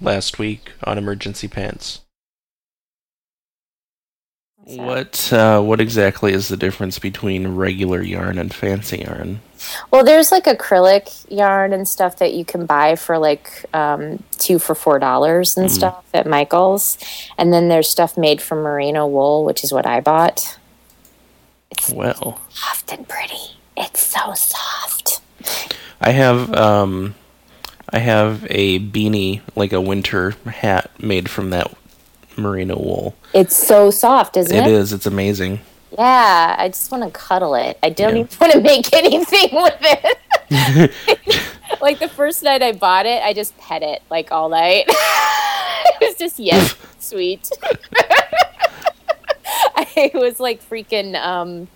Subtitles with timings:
[0.00, 2.00] last week on emergency pants.
[4.66, 9.40] What uh, what exactly is the difference between regular yarn and fancy yarn?
[9.90, 14.58] Well, there's like acrylic yarn and stuff that you can buy for like um, two
[14.58, 15.72] for four dollars and Mm.
[15.72, 16.96] stuff at Michael's,
[17.36, 20.58] and then there's stuff made from merino wool, which is what I bought.
[21.70, 23.58] It's well, Soft and pretty.
[23.76, 25.20] It's so soft.
[26.00, 27.14] I have um,
[27.94, 31.72] I have a beanie, like a winter hat, made from that
[32.36, 33.14] merino wool.
[33.32, 34.72] It's so soft, isn't It it?
[34.72, 34.92] is.
[34.92, 35.60] It's amazing.
[35.96, 37.78] Yeah, I just want to cuddle it.
[37.84, 38.22] I don't Yeah.
[38.24, 40.92] even want to make anything with it.
[41.80, 44.86] like the first night I bought it, I just pet it like all night.
[44.88, 47.48] it was just yes, sweet.
[49.76, 51.68] I was like freaking um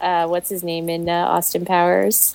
[0.00, 2.34] uh what's his name in uh, Austin Powers?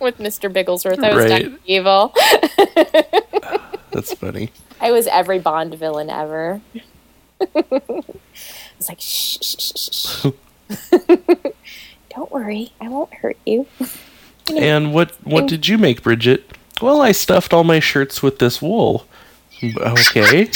[0.00, 0.52] With Mr.
[0.52, 1.02] Bigglesworth.
[1.02, 1.44] I was Right.
[1.44, 1.58] Dr.
[1.64, 2.14] Evil.
[3.92, 4.50] That's funny.
[4.80, 6.60] I was every Bond villain ever.
[7.40, 7.64] I
[8.78, 10.26] was like, shh, shh, shh, shh, shh.
[12.14, 13.66] Don't worry, I won't hurt you.
[14.54, 16.50] And what what did you make, Bridget?
[16.80, 19.06] Well, I stuffed all my shirts with this wool.
[19.62, 20.50] Okay.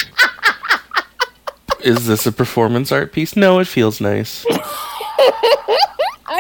[1.83, 3.37] Is this a performance art piece?
[3.37, 4.45] No, it feels nice.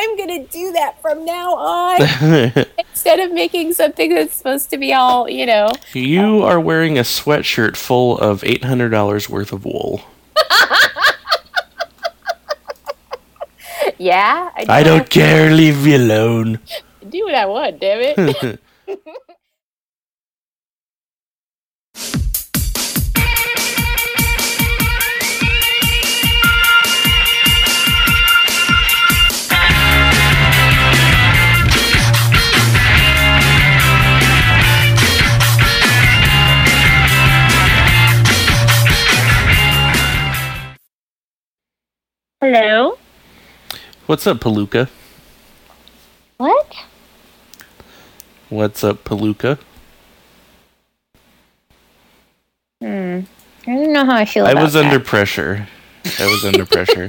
[0.00, 2.00] I'm gonna do that from now on.
[2.78, 5.70] Instead of making something that's supposed to be all, you know.
[5.92, 10.02] you are wearing a sweatshirt full of eight hundred dollars worth of wool.
[13.98, 14.72] Yeah, I, do.
[14.72, 15.50] I don't care.
[15.50, 16.58] Leave me alone.
[17.06, 17.80] Do what I want.
[17.80, 18.60] Damn it.
[42.52, 42.98] Hello.
[44.06, 44.88] What's up, Palooka?
[46.36, 46.74] What?
[48.48, 49.56] What's up, Palooka?
[52.82, 53.20] Hmm.
[53.68, 54.84] I don't know how I feel I was that.
[54.84, 55.68] under pressure.
[56.18, 57.08] I was under pressure.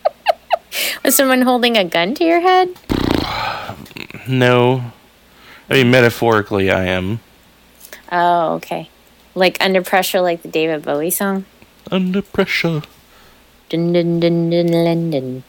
[1.04, 2.70] Was someone holding a gun to your head?
[4.26, 4.92] No.
[5.68, 7.20] I mean, metaphorically, I am.
[8.10, 8.88] Oh, okay.
[9.34, 11.44] Like under pressure, like the David Bowie song.
[11.90, 12.80] Under pressure.
[13.68, 15.42] Dun, dun, dun, dun, dun, dun.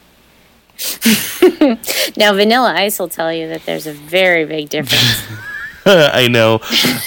[2.16, 5.22] now, Vanilla Ice will tell you that there's a very big difference.
[5.86, 6.60] I know.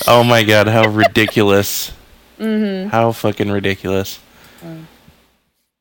[0.07, 1.91] Oh my god, how ridiculous.
[2.39, 2.89] Mm-hmm.
[2.89, 4.19] How fucking ridiculous.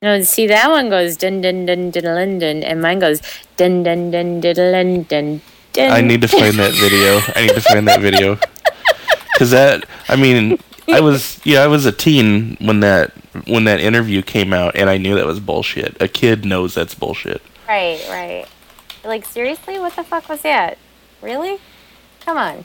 [0.02, 3.22] no, see that one goes dun dun dun dun dun and mine goes
[3.56, 5.40] dun dun dun dun dun dun.
[5.72, 5.90] dun.
[5.90, 7.20] I need to find that video.
[7.34, 8.36] I need to find that video.
[9.38, 10.58] Cuz that I mean,
[10.92, 13.12] I was yeah, I was a teen when that
[13.46, 16.00] when that interview came out and I knew that was bullshit.
[16.00, 17.42] A kid knows that's bullshit.
[17.68, 18.46] Right, right.
[19.04, 20.78] Like seriously, what the fuck was that?
[21.22, 21.58] Really?
[22.20, 22.64] Come on.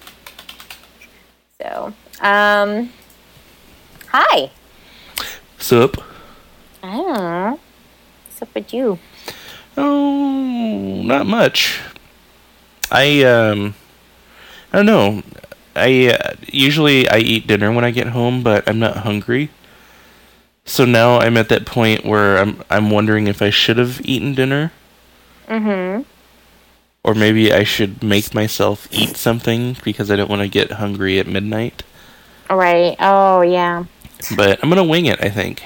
[1.61, 2.91] So, um,
[4.09, 4.51] hi.
[5.57, 6.03] Sup?
[6.83, 7.59] I don't know.
[8.25, 8.99] What's up with you?
[9.77, 11.79] Oh, not much.
[12.91, 13.75] I um,
[14.71, 15.23] I don't know.
[15.75, 19.49] I uh, usually I eat dinner when I get home, but I'm not hungry.
[20.65, 24.33] So now I'm at that point where I'm I'm wondering if I should have eaten
[24.33, 24.71] dinner,
[25.47, 26.01] Mm-hmm.
[27.03, 31.19] or maybe I should make myself eat something because I don't want to get hungry
[31.19, 31.83] at midnight.
[32.49, 32.95] Right.
[32.99, 33.85] Oh, yeah.
[34.35, 35.21] But I'm gonna wing it.
[35.23, 35.61] I think.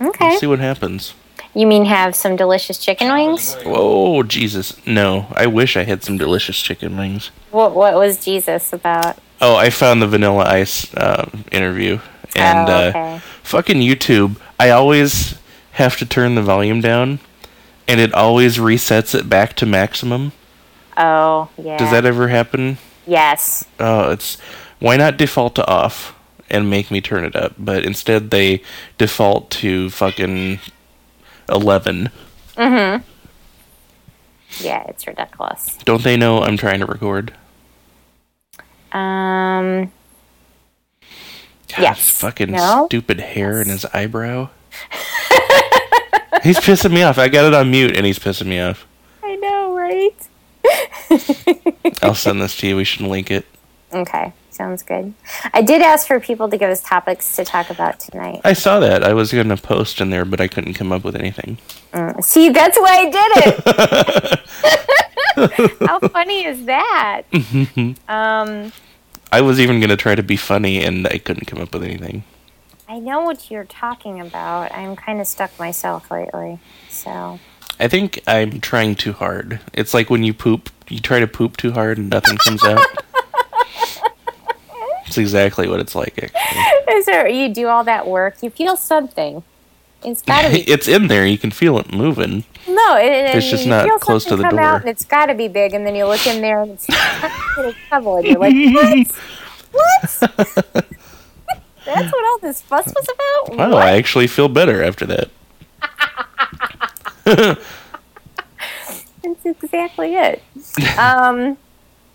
[0.00, 0.36] Okay.
[0.36, 1.14] See what happens.
[1.54, 3.56] You mean have some delicious chicken wings?
[3.64, 4.76] Oh Jesus!
[4.86, 7.30] No, I wish I had some delicious chicken wings.
[7.50, 9.16] What What was Jesus about?
[9.40, 12.00] Oh, I found the Vanilla Ice um, interview,
[12.34, 14.36] and oh, uh, fucking YouTube.
[14.58, 15.38] I always
[15.72, 17.18] have to turn the volume down,
[17.86, 20.32] and it always resets it back to maximum.
[20.96, 21.76] oh, yeah.
[21.76, 22.78] Does that ever happen?
[23.06, 23.64] Yes.
[23.78, 24.36] Oh, it's
[24.78, 26.14] why not default to off
[26.48, 27.54] and make me turn it up?
[27.58, 28.62] But instead, they
[28.98, 30.60] default to fucking
[31.48, 32.10] eleven.
[32.56, 33.04] Mm-hmm.
[34.64, 35.76] Yeah, it's ridiculous.
[35.84, 37.34] Don't they know I'm trying to record?
[38.96, 39.92] Um.
[41.68, 42.10] God, Yes.
[42.20, 42.86] fucking No?
[42.88, 44.48] stupid hair in his eyebrow.
[46.42, 47.18] he's pissing me off.
[47.18, 48.86] I got it on mute, and he's pissing me off.
[49.22, 50.14] I know, right?
[52.02, 52.76] I'll send this to you.
[52.76, 53.44] We should link it.
[53.92, 55.12] Okay, sounds good.
[55.52, 58.40] I did ask for people to give us topics to talk about tonight.
[58.44, 59.02] I saw that.
[59.04, 61.58] I was going to post in there, but I couldn't come up with anything.
[61.92, 64.40] Mm, See, that's why I did
[65.36, 65.80] it.
[65.88, 67.22] How funny is that?
[68.08, 68.72] um,
[69.32, 72.24] I was even gonna try to be funny, and I couldn't come up with anything.
[72.88, 74.72] I know what you're talking about.
[74.72, 76.58] I'm kind of stuck myself lately.
[76.88, 77.40] So,
[77.80, 79.60] I think I'm trying too hard.
[79.72, 82.84] It's like when you poop, you try to poop too hard and nothing comes out.
[85.06, 86.18] It's exactly what it's like.
[86.22, 86.94] Actually.
[86.94, 89.42] is there, you do all that work, you feel something.
[90.04, 90.60] It's gotta be.
[90.70, 91.26] it's in there.
[91.26, 92.44] You can feel it moving.
[92.68, 94.60] no, it, it, It's just not close to the come door.
[94.60, 96.86] Out and it's gotta be big, and then you look in there and it's
[97.92, 99.08] a little and you're like, what?
[99.72, 100.86] what?
[101.86, 103.56] That's what all this fuss was about?
[103.56, 103.82] Wow, What?
[103.84, 105.30] I actually feel better after that.
[109.22, 110.42] That's exactly it.
[110.98, 111.56] um,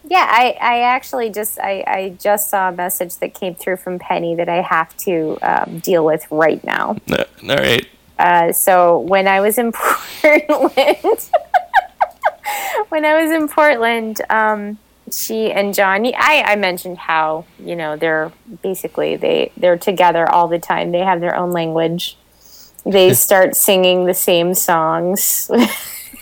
[0.04, 4.00] yeah, I, I actually just I, I just saw a message that came through from
[4.00, 6.98] Penny that I have to um, deal with right now.
[7.12, 7.88] Uh, All right.
[8.18, 9.72] Uh, so when I was in
[10.22, 11.30] Portland,
[12.90, 14.78] when I was in Portland, um,
[15.12, 18.32] she and John, I, I mentioned how you know they're
[18.62, 20.92] basically they they're together all the time.
[20.92, 22.18] They have their own language.
[22.86, 25.50] They start singing the same songs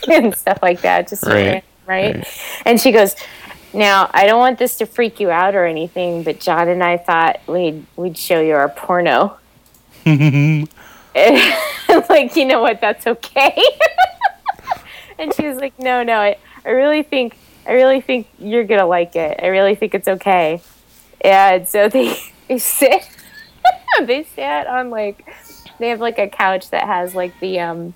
[0.10, 1.08] and stuff like that.
[1.10, 1.64] Just Right.
[1.88, 2.16] right.
[2.16, 2.28] Right.
[2.66, 3.16] And she goes,
[3.74, 6.98] "Now I don't want this to freak you out or anything, but John and I
[6.98, 9.38] thought we'd we'd show you our porno."
[12.10, 12.82] Like, you know what?
[12.82, 13.64] That's okay.
[15.20, 17.38] and she was like, no, no, I, I really think,
[17.68, 19.40] I really think you're gonna like it.
[19.42, 20.62] I really think it's okay.
[21.22, 22.18] And so they
[22.48, 23.08] they sit,
[24.02, 25.28] they sat on like,
[25.80, 27.94] they have like a couch that has like the um,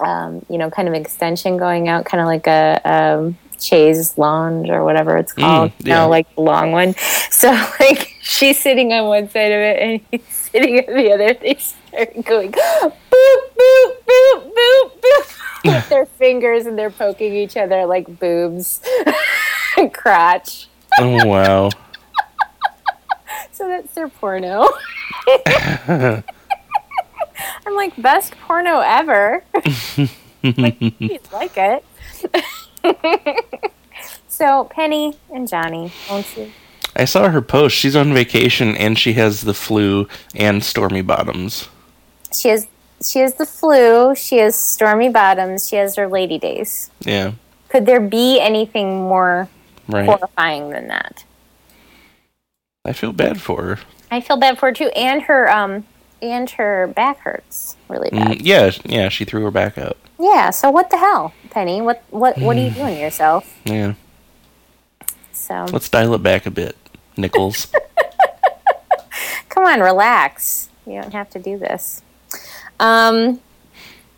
[0.00, 4.68] um, you know, kind of extension going out, kind of like a um chaise lounge
[4.68, 5.70] or whatever it's called.
[5.78, 5.94] Mm, yeah.
[5.94, 6.94] No, like long one.
[7.30, 11.34] So like she's sitting on one side of it and he's sitting on the other.
[11.34, 17.56] They start going boop boop boop boop boop with their fingers and they're poking each
[17.56, 18.80] other like boobs,
[19.76, 20.68] and crotch.
[20.98, 21.70] Oh wow.
[23.52, 24.68] So that's their porno.
[27.66, 29.44] I'm like best porno ever.
[30.42, 30.80] like,
[31.32, 31.84] like it.
[34.28, 36.50] so Penny and Johnny, won't you?
[36.96, 37.76] I saw her post.
[37.76, 41.68] She's on vacation and she has the flu and stormy bottoms.
[42.32, 42.66] She has
[43.04, 44.14] she has the flu.
[44.14, 45.68] She has stormy bottoms.
[45.68, 46.90] She has her lady days.
[47.00, 47.32] Yeah.
[47.68, 49.48] Could there be anything more
[49.88, 50.06] Right.
[50.06, 51.24] horrifying than that?
[52.84, 53.78] I feel bad for her.
[54.10, 55.84] I feel bad for her too, and her um
[56.22, 58.38] and her back hurts really bad.
[58.38, 59.96] Mm, yeah, yeah, she threw her back out.
[60.18, 60.50] Yeah.
[60.50, 61.80] So what the hell, Penny?
[61.82, 63.58] What what what are you doing to yourself?
[63.64, 63.94] Yeah.
[65.32, 66.76] So Let's dial it back a bit,
[67.16, 67.66] Nichols.
[69.48, 70.68] come on, relax.
[70.86, 72.02] You don't have to do this.
[72.80, 73.40] Um,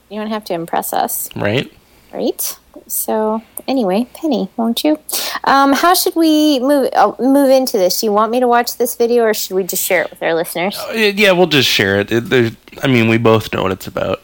[0.08, 1.28] you don't have to impress us.
[1.36, 1.72] right?
[2.12, 2.58] Right.
[2.86, 4.98] So anyway, Penny, won't you?
[5.44, 8.00] Um, how should we move uh, move into this?
[8.00, 10.22] Do you want me to watch this video, or should we just share it with
[10.22, 10.78] our listeners?
[10.78, 12.10] Uh, Yeah, we'll just share it.
[12.10, 14.22] it I mean, we both know what it's about.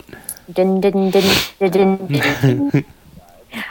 [0.52, 1.22] Dun, dun, dun,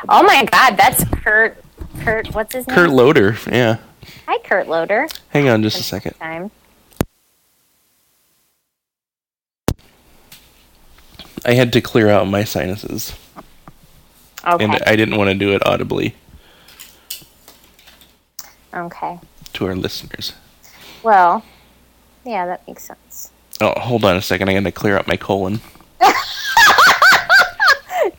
[0.09, 1.57] oh my God, that's Kurt.
[1.99, 2.75] Kurt, what's his name?
[2.75, 3.35] Kurt Loder.
[3.51, 3.77] Yeah.
[4.27, 5.07] Hi, Kurt Loder.
[5.29, 6.13] Hang on just a second.
[6.13, 6.49] Time.
[11.45, 13.13] I had to clear out my sinuses,
[14.45, 14.63] Okay.
[14.63, 16.15] and I didn't want to do it audibly
[18.73, 19.19] okay.
[19.53, 20.33] to our listeners.
[21.03, 21.43] Well,
[22.25, 23.31] yeah, that makes sense.
[23.59, 24.49] Oh, hold on a second.
[24.49, 25.61] I got to clear up my colon.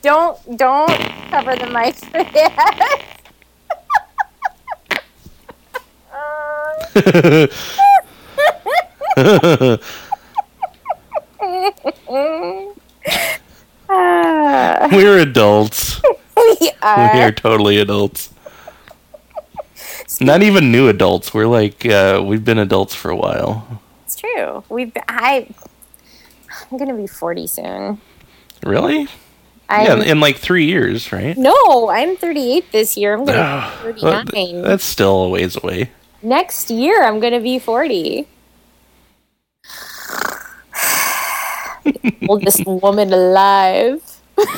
[0.02, 0.90] Don't don't
[1.30, 3.06] cover the mic for that.
[14.92, 16.00] We're adults.
[16.36, 17.14] we are.
[17.14, 17.32] We are.
[17.32, 18.30] totally adults.
[20.20, 21.34] Not even new adults.
[21.34, 23.80] We're like uh, we've been adults for a while.
[24.04, 24.62] It's true.
[24.68, 25.48] We've I.
[26.70, 28.00] I'm gonna be 40 soon.
[28.62, 29.08] Really?
[29.68, 31.36] I'm, yeah, in like three years, right?
[31.36, 33.14] no, I'm 38 this year.
[33.14, 34.62] I'm gonna be Well, 39.
[34.62, 35.90] That's still a ways away.
[36.22, 38.26] Next year, I'm gonna be 40.
[42.28, 44.02] Oldest woman alive.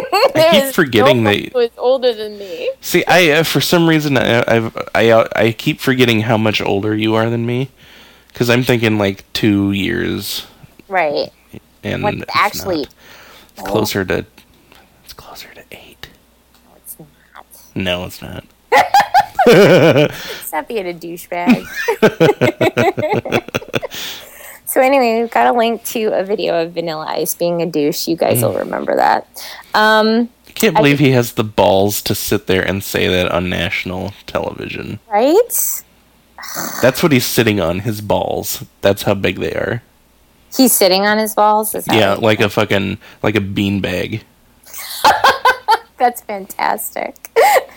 [0.34, 1.52] I keep forgetting that.
[1.54, 2.70] was older than me.
[2.80, 6.60] See, I uh, for some reason I I've, I uh, I keep forgetting how much
[6.60, 7.70] older you are than me,
[8.28, 10.46] because I'm thinking like two years,
[10.88, 11.30] Right.
[11.82, 12.86] and What's actually?
[13.56, 14.24] It's closer to
[15.04, 16.08] it's closer to eight.
[16.64, 17.46] No, it's not.
[17.74, 18.44] No, it's not.
[20.44, 21.66] Stop being a douchebag.
[24.72, 28.08] So anyway, we've got a link to a video of Vanilla Ice being a douche.
[28.08, 28.42] You guys Mm.
[28.42, 29.26] will remember that.
[29.74, 33.48] Um, I can't believe he has the balls to sit there and say that on
[33.50, 34.98] national television.
[35.10, 35.82] right?
[36.82, 38.64] That's what he's sitting on, his balls.
[38.80, 39.82] That's how big they are.
[40.56, 41.74] He's sitting on his balls.
[41.74, 44.22] Is that Yeah, like a fucking like a bean bag.
[45.98, 47.30] that's fantastic.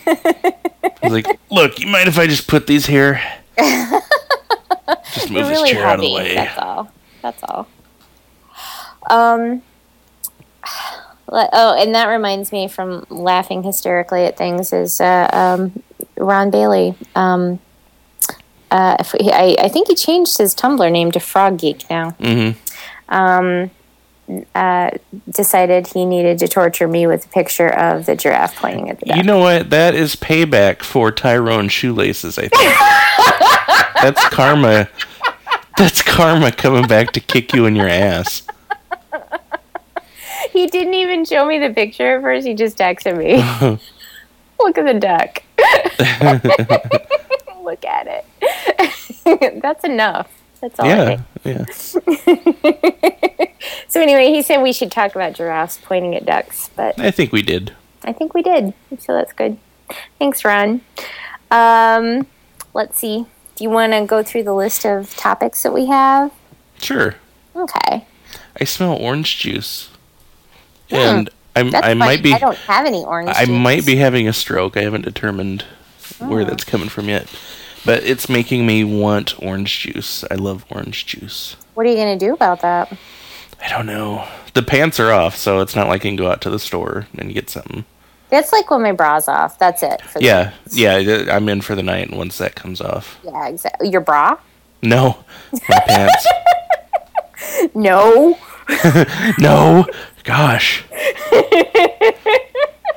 [1.02, 3.22] He's like, "Look, you mind if I just put these here?
[5.14, 6.92] Just move really chair out of the way." That's all.
[7.22, 7.68] That's all.
[9.10, 9.62] Um.
[11.28, 15.82] Oh, and that reminds me from laughing hysterically at things is uh, um,
[16.18, 16.96] Ron Bailey.
[17.16, 17.60] Um,
[18.70, 22.12] uh, he, I, I think he changed his Tumblr name to Frog Geek now.
[22.20, 22.56] Mhm.
[23.10, 23.72] Um,
[24.56, 24.90] uh,
[25.30, 29.06] decided he needed to torture me with a picture of the giraffe playing at the
[29.06, 29.18] duck.
[29.18, 29.70] You know what?
[29.70, 32.38] That is payback for Tyrone shoelaces.
[32.40, 32.54] I think
[34.02, 34.90] that's karma.
[35.78, 38.44] That's karma coming back to kick you in your ass.
[40.52, 42.48] He didn't even show me the picture at first.
[42.48, 43.36] He just texted me.
[44.60, 45.44] Look at the duck.
[47.64, 49.60] Look at it.
[49.62, 50.32] That's enough.
[50.62, 50.88] That's all.
[50.88, 51.66] Yeah, yeah.
[53.88, 57.32] So anyway, he said we should talk about giraffes pointing at ducks, but I think
[57.32, 57.74] we did.
[58.04, 58.74] I think we did.
[59.00, 59.58] So that's good.
[60.20, 60.82] Thanks, Ron.
[61.50, 62.28] Um,
[62.74, 63.26] let's see.
[63.56, 66.32] Do you want to go through the list of topics that we have?
[66.82, 67.16] Sure.
[67.56, 68.06] Okay.
[68.60, 69.90] I smell orange juice,
[70.90, 71.76] and I'm, Hmm.
[71.76, 71.94] I funny.
[71.96, 72.34] might be.
[72.34, 73.30] I don't have any orange.
[73.30, 73.38] Juice.
[73.38, 73.58] I juice.
[73.58, 74.76] might be having a stroke.
[74.78, 75.64] I haven't determined
[76.20, 76.46] where Oh.
[76.46, 77.28] that's coming from yet,
[77.86, 80.24] but it's making me want orange juice.
[80.30, 81.56] I love orange juice.
[81.76, 82.92] What are you going to do about that?
[83.64, 84.28] I don't know.
[84.54, 87.08] The pants are off, so it's not like I can go out to the store
[87.18, 87.86] and get something.
[88.30, 89.58] That's like when my bra's off.
[89.60, 90.02] That's it.
[90.20, 91.34] Yeah, yeah.
[91.36, 93.20] I'm in for the night once that comes off.
[93.24, 93.90] Yeah, exactly.
[93.90, 94.38] Your bra?
[94.82, 95.18] No,
[95.70, 96.28] my pants.
[97.74, 98.38] No.
[99.40, 99.86] No,
[100.24, 100.84] gosh.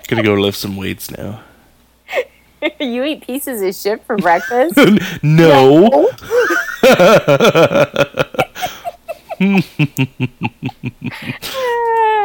[0.09, 1.43] Gonna go lift some weights now.
[2.81, 4.77] you eat pieces of shit for breakfast?
[5.23, 6.09] No.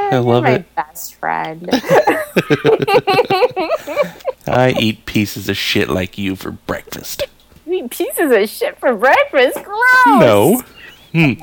[0.06, 0.76] I love my it.
[0.76, 1.70] best friend.
[4.48, 7.24] I eat pieces of shit like you for breakfast.
[7.66, 9.64] you eat pieces of shit for breakfast?
[9.64, 10.06] Gross.
[10.06, 10.64] No.
[11.12, 11.34] Hmm.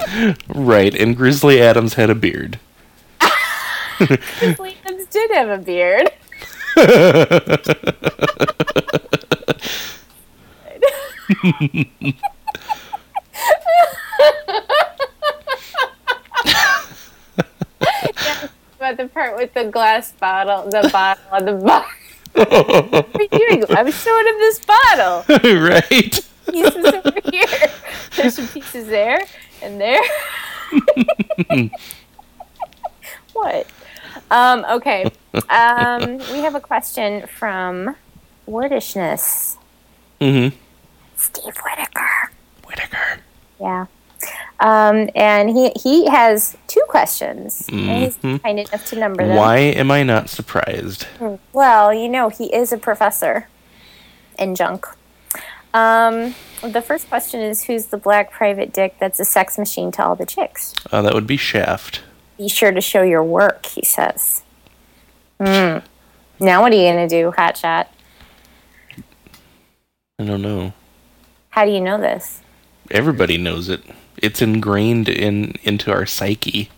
[0.48, 2.58] Right, and Grizzly Adams had a beard.
[4.58, 6.10] Williams did have a beard.
[18.90, 21.86] About the part with the glass bottle, the bottle on the are?
[23.78, 25.24] I'm showing him this bottle.
[25.60, 26.28] right?
[26.50, 27.70] Pieces over here.
[28.16, 29.20] There's some pieces there
[29.62, 30.02] and there.
[33.32, 33.68] what?
[34.28, 35.04] Um, okay.
[35.48, 37.94] Um, we have a question from
[38.48, 39.56] Wordishness.
[40.20, 40.56] Mm-hmm.
[41.14, 42.32] Steve Whitaker.
[42.64, 43.20] Whitaker.
[43.60, 43.86] Yeah.
[44.60, 47.66] Um, and he he has two questions.
[47.70, 49.36] And he's kind enough to number them.
[49.36, 51.06] Why am I not surprised?
[51.52, 53.48] Well, you know, he is a professor
[54.38, 54.86] in junk.
[55.72, 60.04] Um, the first question is Who's the black private dick that's a sex machine to
[60.04, 60.74] all the chicks?
[60.92, 62.02] Uh, that would be Shaft.
[62.36, 64.42] Be sure to show your work, he says.
[65.38, 65.78] Hmm.
[66.38, 67.86] Now, what are you going to do, Hotshot?
[70.18, 70.72] I don't know.
[71.50, 72.40] How do you know this?
[72.90, 73.82] Everybody knows it.
[74.22, 76.70] It's ingrained in into our psyche.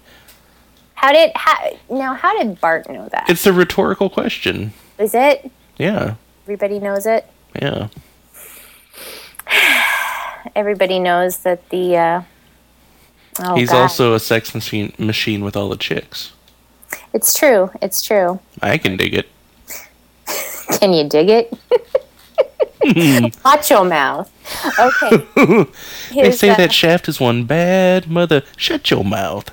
[0.95, 3.29] How did, how, now, how did Bart know that?
[3.29, 4.73] It's a rhetorical question.
[4.99, 5.51] Is it?
[5.77, 6.15] Yeah.
[6.45, 7.27] Everybody knows it?
[7.61, 7.89] Yeah.
[10.55, 12.23] Everybody knows that the, uh,
[13.41, 13.83] oh, He's God.
[13.83, 16.33] also a sex machine machine with all the chicks.
[17.13, 17.71] It's true.
[17.83, 18.39] It's true.
[18.61, 19.29] I can dig it.
[20.79, 21.53] Can you dig it?
[23.45, 24.31] Macho mouth.
[24.79, 25.27] Okay.
[26.15, 28.43] They say uh, that Shaft is one bad mother.
[28.57, 29.51] Shut your mouth.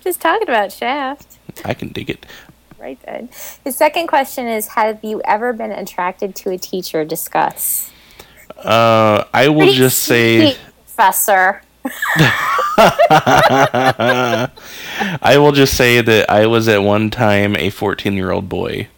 [0.00, 1.38] Just talking about Shaft.
[1.64, 2.26] I can dig it.
[2.78, 3.28] Right then.
[3.64, 7.04] The second question is Have you ever been attracted to a teacher?
[7.04, 7.90] Discuss.
[8.56, 11.62] Uh, I will just say, Professor.
[15.18, 18.88] I will just say that I was at one time a 14 year old boy.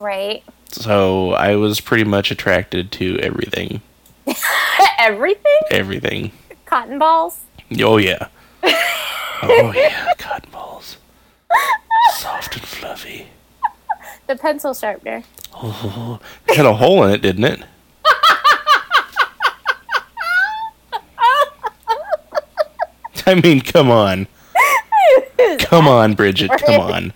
[0.00, 0.42] Right.
[0.70, 3.80] So I was pretty much attracted to everything.
[4.98, 5.60] Everything?
[5.70, 6.32] Everything.
[6.66, 7.40] Cotton balls?
[7.80, 8.28] Oh, yeah.
[9.40, 10.12] Oh, yeah.
[10.18, 10.96] Cotton balls.
[12.16, 13.28] Soft and fluffy.
[14.26, 15.22] The pencil sharpener.
[15.54, 16.18] Oh,
[16.48, 17.60] it had a hole in it, didn't it?
[23.26, 24.26] I mean, come on.
[25.60, 26.50] Come on, Bridget.
[26.66, 27.12] Come on.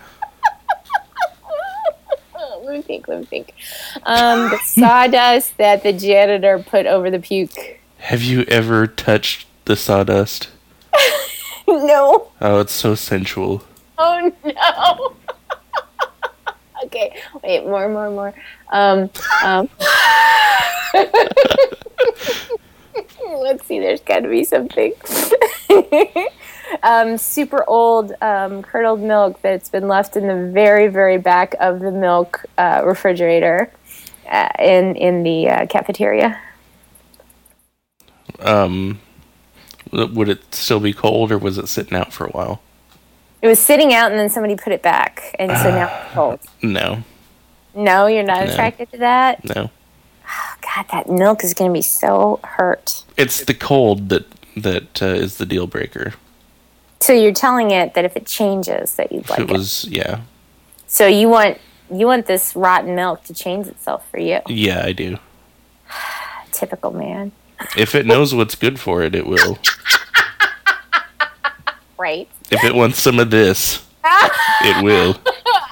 [2.73, 3.07] It me think.
[3.07, 3.53] Let me think.
[4.03, 7.79] Um, the sawdust that the janitor put over the puke.
[7.99, 10.49] Have you ever touched the sawdust?
[11.67, 12.31] no.
[12.41, 13.63] Oh, it's so sensual.
[13.99, 15.15] Oh no.
[16.85, 18.33] okay, wait, more, more, more.
[18.71, 19.11] Um,
[19.43, 19.69] um.
[23.23, 23.79] Let's see.
[23.79, 24.93] There's got to be something.
[26.83, 31.79] Um, super old um, curdled milk that's been left in the very, very back of
[31.79, 33.71] the milk uh, refrigerator
[34.29, 36.39] uh, in in the uh, cafeteria.
[38.39, 38.99] Um,
[39.91, 42.61] would it still be cold, or was it sitting out for a while?
[43.41, 46.39] It was sitting out, and then somebody put it back, and so now it's cold.
[46.61, 47.03] No,
[47.75, 48.45] No, you're not No.
[48.45, 49.43] attracted to that.
[49.43, 49.69] no.
[50.61, 53.03] God, that milk is going to be so hurt.
[53.17, 56.13] It's the cold that that uh, is the deal breaker.
[57.03, 59.51] So you're telling it that if it changes, that you'd like it it.
[59.51, 60.21] was, yeah,
[60.87, 61.57] So you want
[61.93, 64.39] you want this rotten milk to change itself for you.
[64.47, 65.17] yeah, I do.
[66.53, 67.33] Typical man,
[67.75, 69.57] If it knows what's good for it, it will.
[71.97, 72.29] right?
[72.49, 73.85] If it wants some of this,
[74.61, 75.17] it will.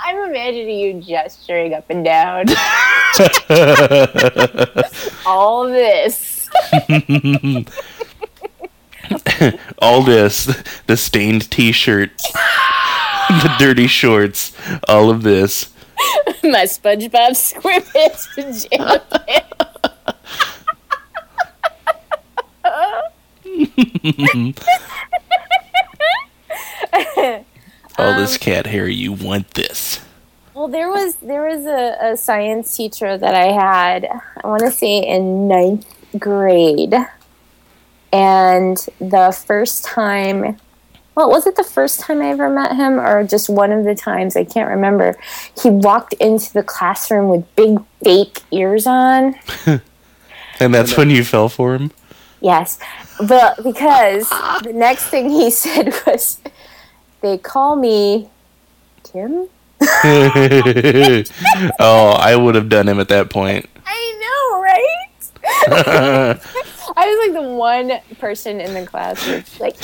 [0.04, 2.48] I'm imagining you gesturing up and down.
[5.26, 6.50] All this.
[9.80, 10.46] All this,
[10.88, 12.18] the stained T-shirt,
[13.30, 14.56] the dirty shorts,
[14.88, 15.74] all of this.
[16.44, 18.68] My SpongeBob SquarePants pants.
[27.98, 28.88] All Um, this cat hair.
[28.88, 30.00] You want this?
[30.54, 34.06] Well, there was there was a, a science teacher that I had.
[34.44, 35.86] I want to say in ninth
[36.18, 36.94] grade,
[38.12, 40.58] and the first time.
[41.14, 43.96] Well, was it the first time I ever met him, or just one of the
[43.96, 44.38] times?
[44.38, 45.18] I can't remember.
[45.62, 49.36] He walked into the classroom with big fake ears on.
[50.62, 51.92] And that's when you fell for him.
[52.40, 52.78] Yes,
[53.28, 56.40] but because the next thing he said was,
[57.22, 58.30] "They call me
[59.04, 59.48] Tim."
[59.82, 61.26] oh,
[61.80, 63.68] I would have done him at that point.
[63.88, 66.40] I know, right?
[66.96, 69.76] I was like the one person in the class who was like,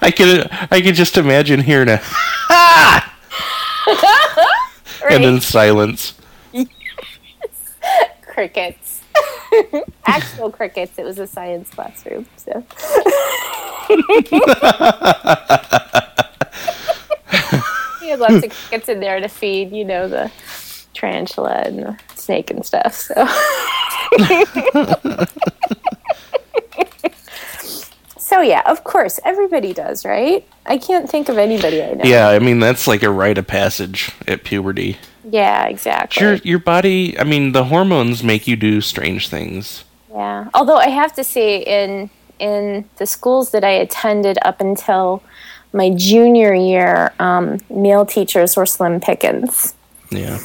[0.00, 2.00] I could, I could just imagine hearing a
[5.10, 6.14] and then silence.
[8.22, 9.02] crickets.
[10.06, 10.98] Actual crickets.
[10.98, 12.52] It was a science classroom, so.
[18.00, 20.30] he had lots of crickets in there to feed, you know, the
[20.96, 22.94] tarantula and snake and stuff.
[22.94, 23.14] So.
[28.18, 30.46] so yeah, of course, everybody does, right?
[30.66, 32.04] I can't think of anybody I know.
[32.04, 34.98] Yeah, I mean that's like a rite of passage at puberty.
[35.30, 36.22] Yeah, exactly.
[36.22, 39.84] Your your body, I mean, the hormones make you do strange things.
[40.10, 40.48] Yeah.
[40.54, 45.22] Although I have to say, in in the schools that I attended up until
[45.72, 49.74] my junior year, um, male teachers were slim pickings
[50.10, 50.38] Yeah,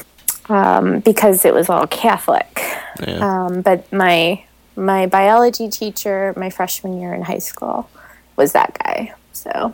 [0.49, 2.59] um, because it was all Catholic.
[3.05, 3.45] yeah.
[3.45, 4.43] Um, but my
[4.75, 7.89] my biology teacher, my freshman year in high school,
[8.37, 9.13] was that guy.
[9.33, 9.73] So,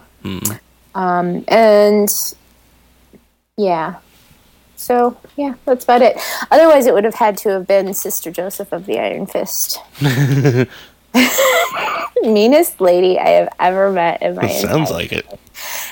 [0.95, 2.09] um, and
[3.57, 3.95] yeah.
[4.75, 6.17] So yeah, that's about it.
[6.51, 9.79] Otherwise, it would have had to have been Sister Joseph of the Iron Fist.
[12.23, 15.25] Meanest lady I have ever met in my It sounds like it.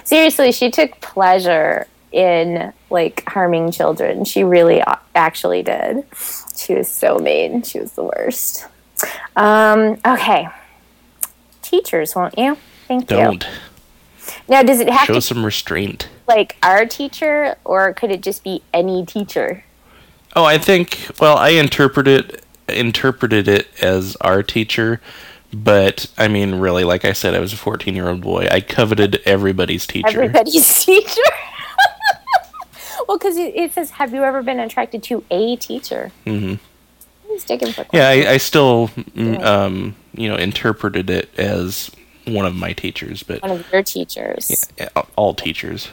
[0.03, 0.51] seriously.
[0.51, 4.23] She took pleasure in like harming children.
[4.23, 4.82] She really
[5.13, 6.06] actually did.
[6.58, 7.62] She was so mean.
[7.62, 8.65] She was the worst.
[9.36, 10.47] Um, okay,
[11.62, 12.58] teachers, won't you?
[12.88, 13.17] Thank you.
[13.17, 13.47] Don't
[14.47, 16.08] Now, does it have show to show some restraint.
[16.25, 19.65] like our teacher, or could it just be any teacher?
[20.38, 21.12] Oh, I think.
[21.19, 25.01] Well, I interpreted interpreted it as our teacher,
[25.54, 28.47] but I mean, really, like I said, I was a fourteen year old boy.
[28.49, 30.08] I coveted everybody's teacher.
[30.08, 31.21] Everybody's teacher.
[33.07, 36.59] Well, because it, says, "Have you ever been attracted to a teacher?" Mhm.
[37.73, 41.91] For Yeah, I, I still, mm, um, you know, interpreted it as
[42.25, 44.65] one of my teachers, but one of your teachers.
[44.77, 44.87] yeah,
[45.17, 45.89] all teachers.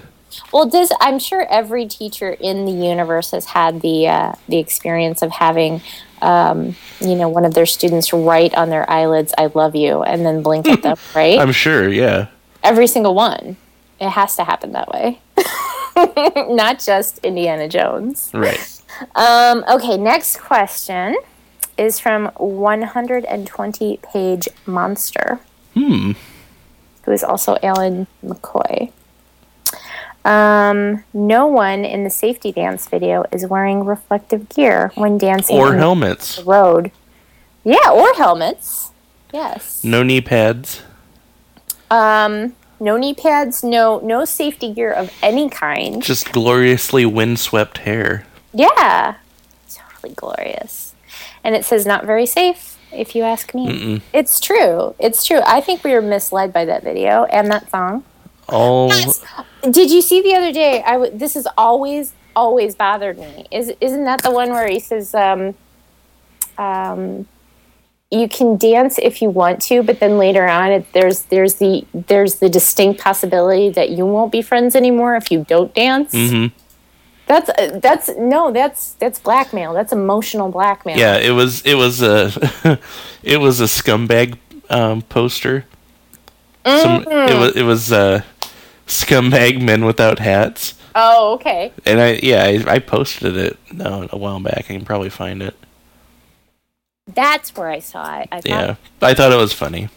[0.53, 5.21] Well, does I'm sure every teacher in the universe has had the uh, the experience
[5.21, 5.83] of having,
[6.23, 10.25] um, you know, one of their students write on their eyelids "I love you" and
[10.25, 11.39] then blink at them, right?
[11.41, 11.89] I'm sure.
[11.89, 12.27] Yeah.
[12.63, 13.57] every single one.
[14.01, 15.21] It has to happen that way,
[16.49, 18.31] not just Indiana Jones.
[18.35, 18.81] Right.
[19.15, 21.17] Um, okay, next question
[21.79, 25.41] is from 120 page monster.
[25.75, 26.13] Hmm.
[27.05, 28.93] Who is also Alan McCoy.
[30.25, 35.75] Um, no one in the safety dance video is wearing reflective gear when dancing Or
[35.75, 36.37] helmets.
[36.37, 36.93] the road.
[37.65, 38.91] Yeah, or helmets.
[39.33, 39.83] Yes.
[39.83, 40.83] No knee pads.
[41.91, 46.03] Um, no knee pads, no no safety gear of any kind.
[46.03, 48.27] Just gloriously windswept hair.
[48.53, 49.17] Yeah,
[49.73, 50.95] totally glorious.
[51.45, 53.69] And it says not very safe, if you ask me.
[53.69, 54.03] Mm-mm.
[54.13, 54.95] It's true.
[54.99, 55.41] It's true.
[55.45, 58.05] I think we were misled by that video and that song.
[58.49, 58.93] All
[59.63, 60.83] Did you see the other day?
[60.83, 63.47] I w- this has always always bothered me.
[63.51, 65.55] Is isn't that the one where he says, um,
[66.59, 67.27] um,
[68.13, 71.87] you can dance if you want to, but then later on, it, there's there's the
[71.95, 76.13] there's the distinct possibility that you won't be friends anymore if you don't dance.
[76.15, 76.55] Mm-hmm.
[77.27, 79.73] That's uh, that's no, that's that's blackmail.
[79.73, 80.99] That's emotional blackmail.
[80.99, 82.31] Yeah, it was it was a
[83.23, 84.37] it was a scumbag
[84.69, 85.65] um, poster.
[86.67, 88.23] Some it was it was uh,
[88.87, 91.73] scumbag men without hats, Oh, okay.
[91.87, 94.59] and I yeah I, I posted it no a while back.
[94.59, 95.57] I can probably find it.
[97.07, 98.29] That's where I saw it.
[98.31, 99.89] I thought, Yeah, I thought it was funny.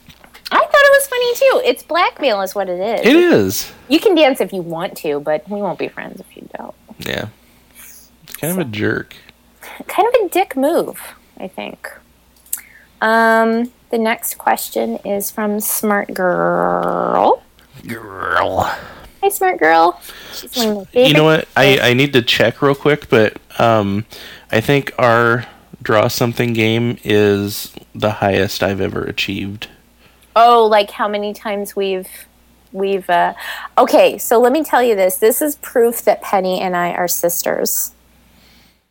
[0.51, 1.69] I thought it was funny too.
[1.69, 3.05] It's blackmail, is what it is.
[3.05, 3.71] It is.
[3.89, 6.75] You can dance if you want to, but we won't be friends if you don't.
[6.99, 7.27] Yeah,
[7.75, 9.15] it's kind of a jerk.
[9.87, 11.01] Kind of a dick move,
[11.39, 11.91] I think.
[13.01, 17.41] Um, the next question is from Smart Girl.
[17.87, 18.71] Girl.
[19.21, 19.99] Hi, Smart Girl.
[20.33, 21.47] She's one of my You know what?
[21.57, 24.05] I, I need to check real quick, but um,
[24.51, 25.45] I think our
[25.85, 29.69] draw something game is the highest I've ever achieved.
[30.35, 32.09] Oh, like how many times we've
[32.73, 33.33] we've uh
[33.77, 35.17] okay, so let me tell you this.
[35.19, 37.93] This is proof that Penny and I are sisters.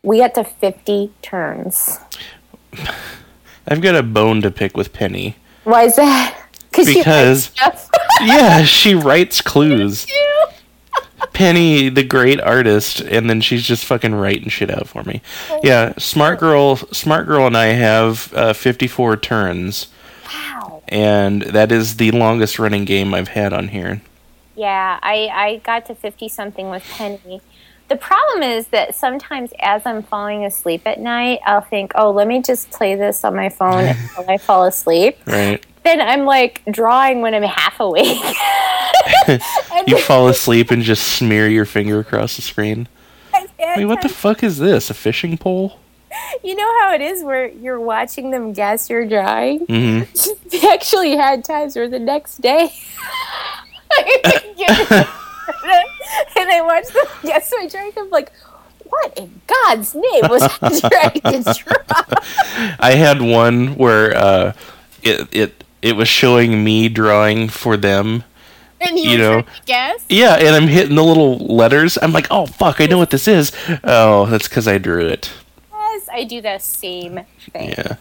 [0.03, 1.99] We got to 50 turns.
[3.69, 5.37] I've got a bone to pick with Penny.
[5.65, 6.41] Why is that?
[6.75, 7.51] Because-.
[8.21, 10.07] Yeah, she writes clues.
[11.35, 15.21] Penny, the great artist, and then she's just fucking writing shit out for me.
[15.63, 19.89] Yeah, smart girl, smart girl, and I have uh, 54 turns,
[20.33, 20.83] wow.
[20.89, 24.01] and that is the longest running game I've had on here.
[24.57, 27.41] Yeah, I, I got to 50 something with Penny.
[27.89, 32.29] The problem is that sometimes as I'm falling asleep at night, I'll think, oh, let
[32.29, 35.19] me just play this on my phone until I fall asleep.
[35.27, 35.65] Right?
[35.85, 38.19] Then I'm like drawing when I'm half awake.
[39.87, 42.89] You fall asleep and just smear your finger across the screen.
[43.59, 44.89] Wait, what the fuck is this?
[44.89, 45.79] A fishing pole?
[46.43, 49.61] You know how it is where you're watching them guess your drawing?
[49.67, 50.03] hmm
[50.51, 52.71] They actually had times where the next day
[56.37, 57.93] and I watched them guess my drawing.
[57.97, 58.33] I'm like,
[58.85, 60.81] what in God's name was I
[61.21, 62.05] trying to draw?
[62.79, 64.53] I had one where uh,
[65.03, 68.25] it it it was showing me drawing for them.
[68.81, 69.45] And you, You know.
[69.67, 70.05] guess?
[70.09, 71.97] Yeah, and I'm hitting the little letters.
[72.03, 73.53] I'm like, oh fuck, I know what this is.
[73.85, 75.31] Oh, that's because I drew it.
[75.73, 77.21] Yes, I do the same
[77.53, 77.71] thing.
[77.71, 77.97] Yeah.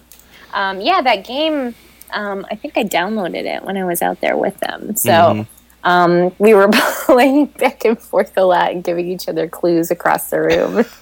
[0.53, 1.75] Um, yeah, that game.
[2.11, 4.95] Um, I think I downloaded it when I was out there with them.
[4.95, 5.47] So Mhm.
[5.83, 6.69] um, we were
[7.05, 10.85] playing back and forth a lot and giving each other clues across the room.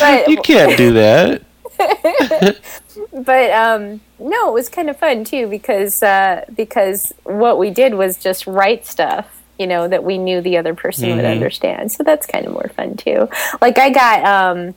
[0.00, 1.42] but You can't do that.
[3.12, 7.94] but um, no, it was kind of fun too because uh, because what we did
[7.94, 11.30] was just write stuff, you know, that we knew the other person would Mhm.
[11.30, 11.92] understand.
[11.92, 13.28] So that's kind of more fun too.
[13.60, 14.74] Like I got um,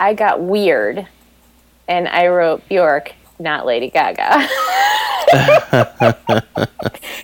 [0.00, 1.06] I got weird,
[1.88, 4.48] and I wrote Bjork, not Lady Gaga.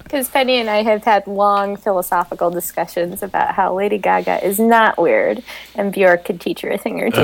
[0.09, 4.97] Because Penny and I have had long philosophical discussions about how Lady Gaga is not
[4.97, 5.43] weird,
[5.75, 7.21] and Bjork could teach her a thing or two.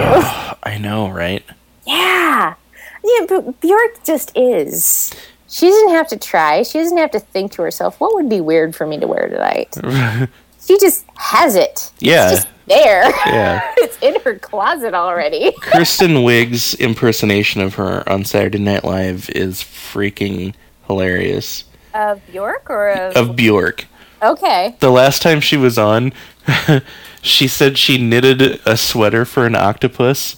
[0.62, 1.42] I know, right?
[1.86, 2.54] Yeah.
[3.02, 5.14] Yeah, but Bjork just is.
[5.48, 6.62] She doesn't have to try.
[6.62, 9.28] She doesn't have to think to herself, what would be weird for me to wear
[9.28, 9.76] tonight?
[10.64, 11.92] she just has it.
[11.98, 12.30] Yeah.
[12.30, 13.04] It's just there.
[13.26, 13.72] Yeah.
[13.76, 15.52] it's in her closet already.
[15.60, 20.54] Kristen Wiig's impersonation of her on Saturday Night Live is freaking
[20.86, 21.64] hilarious.
[21.92, 23.16] Of Bjork or of.
[23.16, 23.86] Of Bjork.
[24.22, 24.76] okay.
[24.80, 26.12] The last time she was on,
[27.22, 30.36] she said she knitted a sweater for an octopus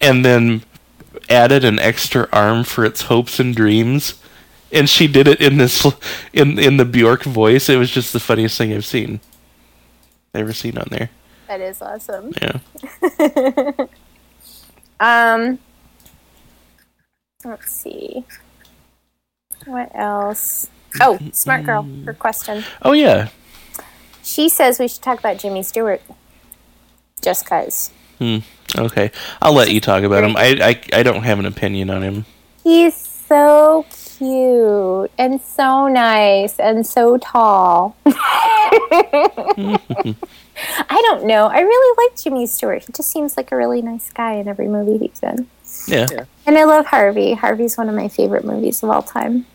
[0.00, 0.62] and then
[1.30, 4.14] added an extra arm for its hopes and dreams.
[4.74, 5.86] And she did it in this
[6.32, 7.68] in in the Bjork voice.
[7.68, 9.20] It was just the funniest thing I've seen.
[10.34, 11.10] Ever seen on there.
[11.46, 12.32] That is awesome.
[12.42, 13.72] Yeah.
[15.00, 15.58] Um.
[17.44, 18.24] Let's see.
[19.66, 20.70] What else?
[21.00, 21.86] Oh, smart girl.
[22.04, 22.64] Her question.
[22.82, 23.28] Oh yeah.
[24.22, 26.00] She says we should talk about Jimmy Stewart.
[27.20, 27.90] Just cause.
[28.18, 28.38] Hmm.
[28.76, 29.10] Okay.
[29.42, 30.36] I'll let you talk about him.
[30.36, 32.24] I, I I don't have an opinion on him.
[32.62, 33.84] He's so
[34.24, 37.96] cute and so nice and so tall.
[38.06, 39.78] I
[40.90, 41.46] don't know.
[41.46, 42.84] I really like Jimmy Stewart.
[42.84, 45.46] He just seems like a really nice guy in every movie he's in.
[45.86, 46.24] Yeah.
[46.46, 47.34] And I love Harvey.
[47.34, 49.46] Harvey's one of my favorite movies of all time.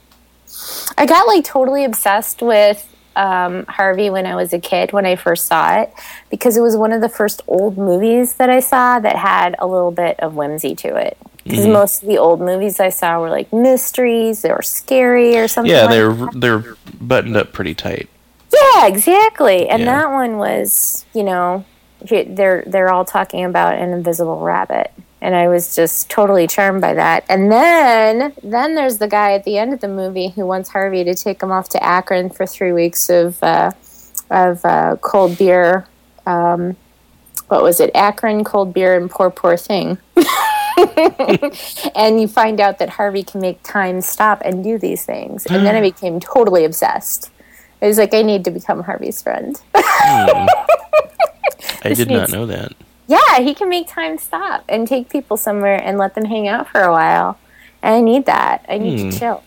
[0.97, 2.85] I got like totally obsessed with
[3.19, 5.91] um, Harvey when I was a kid when I first saw it
[6.29, 9.67] because it was one of the first old movies that I saw that had a
[9.67, 11.17] little bit of whimsy to it.
[11.43, 15.47] Because most of the old movies I saw were like mysteries, they were scary or
[15.47, 15.71] something.
[15.71, 16.31] Yeah, like they're that.
[16.35, 18.07] they're buttoned up pretty tight.
[18.53, 19.67] Yeah, exactly.
[19.67, 19.85] And Yeah.
[19.97, 21.65] that one was, you know,
[22.01, 26.93] they're they're all talking about an invisible rabbit, and I was just totally charmed by
[26.93, 27.25] that.
[27.29, 31.03] And then then there's the guy at the end of the movie who wants Harvey
[31.03, 33.71] to take him off to Akron for three weeks of uh,
[34.29, 35.85] of uh, cold beer.
[36.25, 36.77] Um,
[37.47, 37.91] what was it?
[37.95, 39.97] Akron cold beer and poor poor thing.
[41.95, 45.45] and you find out that Harvey can make time stop and do these things.
[45.47, 47.31] And then I became totally obsessed.
[47.81, 49.59] I was like, I need to become Harvey's friend.
[49.75, 50.47] I
[51.95, 52.73] did not know that.
[53.09, 56.69] Yeah, he can make time stop and take people somewhere and let them hang out
[56.69, 57.39] for a while.
[57.81, 58.63] And I need that.
[58.69, 59.09] I need Hmm.
[59.09, 59.43] to chill.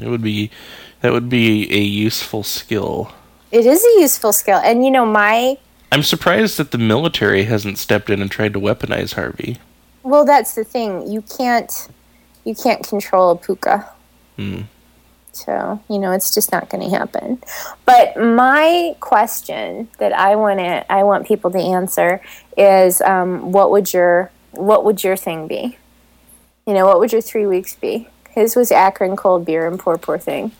[0.00, 0.50] It would be
[1.00, 3.12] that would be a useful skill.
[3.52, 4.58] It is a useful skill.
[4.62, 5.56] And you know, my
[5.92, 9.58] I'm surprised that the military hasn't stepped in and tried to weaponize Harvey.
[10.02, 11.10] well, that's the thing.
[11.10, 11.88] You can't
[12.44, 13.86] you can't control a pooka.
[14.36, 14.62] Hmm.
[15.32, 17.42] So, you know, it's just not going to happen.
[17.86, 22.20] But my question that I want to I want people to answer
[22.56, 25.76] is um, what would your what would your thing be?
[26.66, 28.08] You know, what would your 3 weeks be?
[28.30, 30.52] His was Akron cold beer and poor poor thing.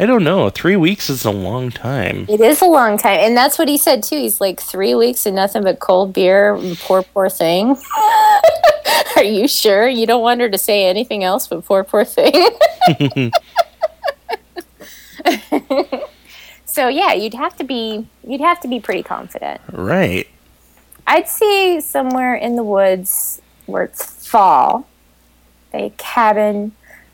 [0.00, 0.48] I don't know.
[0.48, 2.24] Three weeks is a long time.
[2.26, 3.18] It is a long time.
[3.20, 4.16] And that's what he said too.
[4.16, 7.76] He's like 3 weeks and nothing but cold beer and poor poor thing.
[9.16, 9.86] Are you sure?
[9.86, 12.32] You don't want her to say anything else but poor poor thing?
[16.64, 19.60] so yeah, you'd have to be you'd have to be pretty confident.
[19.70, 20.26] Right.
[21.06, 24.88] I'd say somewhere in the woods where it's fall,
[25.74, 26.72] a cabin,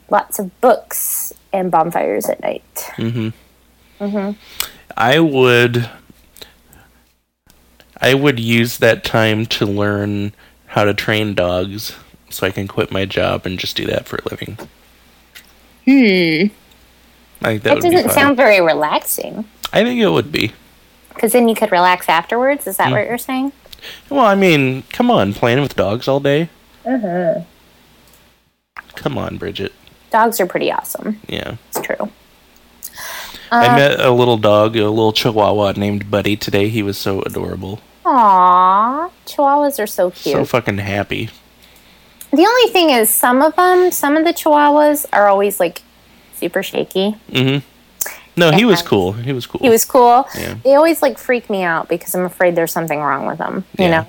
[0.09, 2.63] lots of books, and bonfires at night.
[2.97, 4.31] Mm-hmm.
[4.95, 5.89] I would.
[7.99, 10.33] I would use that time to learn
[10.67, 11.95] how to train dogs,
[12.29, 14.57] so I can quit my job and just do that for a living.
[15.85, 16.53] Hmm.
[17.43, 18.13] I think that, That would doesn't fun.
[18.13, 19.45] sound very relaxing.
[19.73, 20.51] I think it would be.
[21.09, 22.67] Because then you could relax afterwards.
[22.67, 22.91] Is that Mm.
[22.91, 23.51] what you're saying?
[24.09, 26.49] Well, I mean, come on, playing with dogs all day.
[26.85, 27.41] Uh-huh.
[28.95, 29.73] Come on, Bridget.
[30.11, 31.19] Dogs are pretty awesome.
[31.27, 31.55] Yeah.
[31.69, 32.09] It's true.
[33.51, 36.69] I Uh, met a little dog, a little chihuahua named Buddy today.
[36.69, 37.79] He was so adorable.
[38.05, 40.35] Aw, Chihuahuas are so cute.
[40.35, 41.29] So fucking happy.
[42.31, 45.81] the only thing is, some of them, some of the Chihuahuas are always like
[46.35, 47.15] super shaky.
[47.31, 47.65] Mm-hmm.
[48.39, 49.13] No, he was cool.
[49.13, 49.59] He was cool.
[49.61, 50.27] He was cool.
[50.37, 50.55] Yeah.
[50.63, 53.65] They always like freak me out because I'm afraid there's something wrong with them.
[53.77, 53.89] You Yeah.
[54.01, 54.07] know?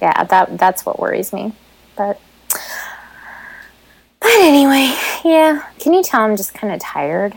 [0.00, 1.52] Yeah, that that's what worries me.
[1.96, 2.18] But
[4.38, 5.64] but anyway, yeah.
[5.80, 7.36] Can you tell I'm just kind of tired?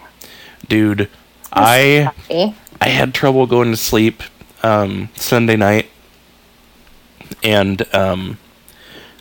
[0.68, 1.10] Dude,
[1.52, 2.56] I Sorry.
[2.80, 4.22] I had trouble going to sleep
[4.64, 5.90] um, Sunday night,
[7.44, 8.38] and um,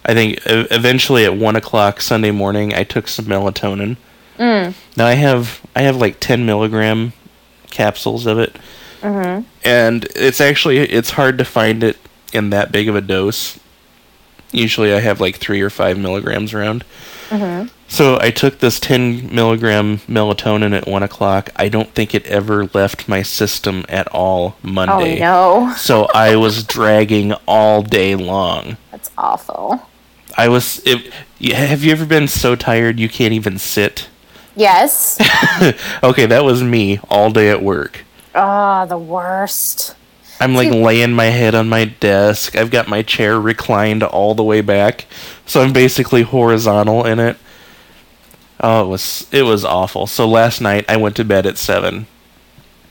[0.04, 3.96] I think e- eventually at one o'clock Sunday morning I took some melatonin.
[4.38, 4.74] Mm.
[4.96, 7.12] Now I have I have like ten milligram
[7.70, 8.56] capsules of it,
[9.00, 9.42] Mm-hmm.
[9.64, 11.96] and it's actually it's hard to find it
[12.32, 13.58] in that big of a dose.
[14.52, 16.84] Usually I have like three or five milligrams around.
[17.28, 17.68] Mm-hmm.
[17.88, 21.50] So I took this 10 milligram melatonin at 1 o'clock.
[21.56, 25.16] I don't think it ever left my system at all Monday.
[25.24, 28.76] Oh no, So I was dragging all day long.
[28.90, 29.86] that's awful.
[30.36, 30.80] I was.
[30.86, 31.12] It,
[31.52, 34.08] have you ever been so tired you can't even sit?
[34.54, 35.18] Yes.
[36.02, 38.04] okay, that was me all day at work.
[38.34, 39.96] oh, the worst.
[40.40, 42.56] I'm like laying my head on my desk.
[42.56, 45.06] I've got my chair reclined all the way back,
[45.46, 47.36] so I'm basically horizontal in it.
[48.60, 50.06] Oh, it was it was awful.
[50.06, 52.06] So last night I went to bed at seven,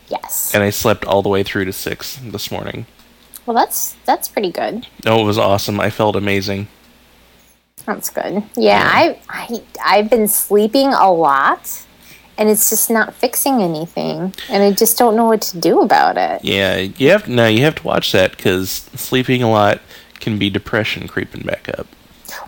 [0.10, 0.52] Yes.
[0.54, 2.86] and I slept all the way through to six this morning.
[3.46, 4.86] Well, that's that's pretty good.
[5.06, 5.80] Oh, it was awesome.
[5.80, 6.68] I felt amazing.
[7.86, 8.44] That's good.
[8.56, 11.84] Yeah, I, I I've been sleeping a lot,
[12.40, 16.18] and it's just not fixing anything, and I just don't know what to do about
[16.18, 16.44] it.
[16.44, 19.82] Yeah, you have now you have to watch that because sleeping a lot
[20.22, 21.86] can be depression creeping back up.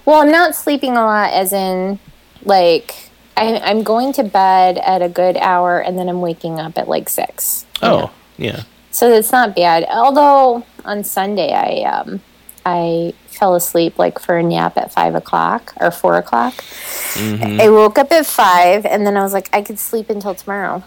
[0.05, 1.99] Well, I'm not sleeping a lot, as in,
[2.43, 6.77] like, I, I'm going to bed at a good hour, and then I'm waking up
[6.77, 7.65] at like six.
[7.81, 7.95] you know?
[8.05, 8.63] Oh, yeah.
[8.91, 9.85] So it's not bad.
[9.89, 12.21] Although on Sunday I um
[12.65, 16.53] I fell asleep like for a nap at five o'clock or four o'clock.
[16.53, 17.59] Mm-hmm.
[17.59, 20.83] I woke up at five, and then I was like, I could sleep until tomorrow.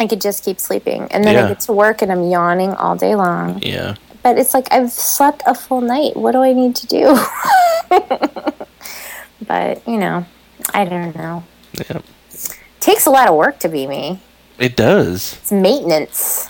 [0.00, 1.44] I could just keep sleeping, and then Yeah.
[1.44, 3.60] I get to work, and I'm yawning all day long.
[3.62, 3.96] Yeah.
[4.22, 6.16] But it's like I've slept a full night.
[6.16, 7.04] What do I need to do?
[9.46, 10.24] but you know,
[10.72, 11.44] I don't know.
[11.74, 12.00] Yeah.
[12.80, 14.18] takes a lot of work to be me.
[14.58, 15.34] It does.
[15.42, 16.48] It's maintenance.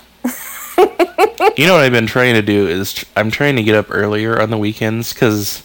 [1.57, 3.87] You know what I've been trying to do is tr- I'm trying to get up
[3.91, 5.63] earlier on the weekends because,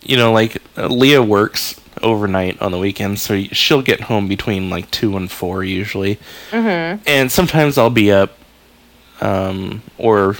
[0.00, 4.70] you know, like uh, Leah works overnight on the weekends, so she'll get home between
[4.70, 6.16] like two and four usually,
[6.50, 7.02] mm-hmm.
[7.06, 8.36] and sometimes I'll be up,
[9.20, 10.36] um, or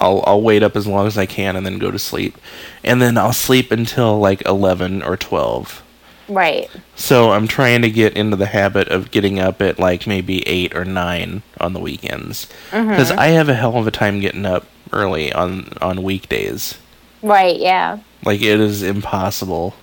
[0.00, 2.36] I'll I'll wait up as long as I can and then go to sleep,
[2.84, 5.82] and then I'll sleep until like eleven or twelve.
[6.28, 6.68] Right.
[6.94, 10.74] So I'm trying to get into the habit of getting up at like maybe eight
[10.74, 12.88] or nine on the weekends mm-hmm.
[12.88, 16.78] because I have a hell of a time getting up early on on weekdays.
[17.22, 17.58] Right.
[17.58, 17.98] Yeah.
[18.24, 19.74] Like it is impossible.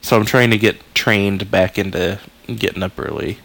[0.00, 3.38] So I'm trying to get trained back into getting up early.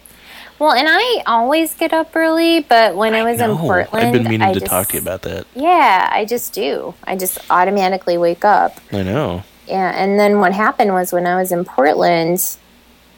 [0.60, 4.23] Well, and I always get up early, but when I was in Portland, I've been
[4.23, 5.45] meaning I to just- talk to you about that.
[5.53, 6.95] Yeah, I just do.
[7.03, 8.79] I just automatically wake up.
[8.91, 9.43] I know.
[9.67, 12.39] Yeah, and then what happened was when I was in Portland,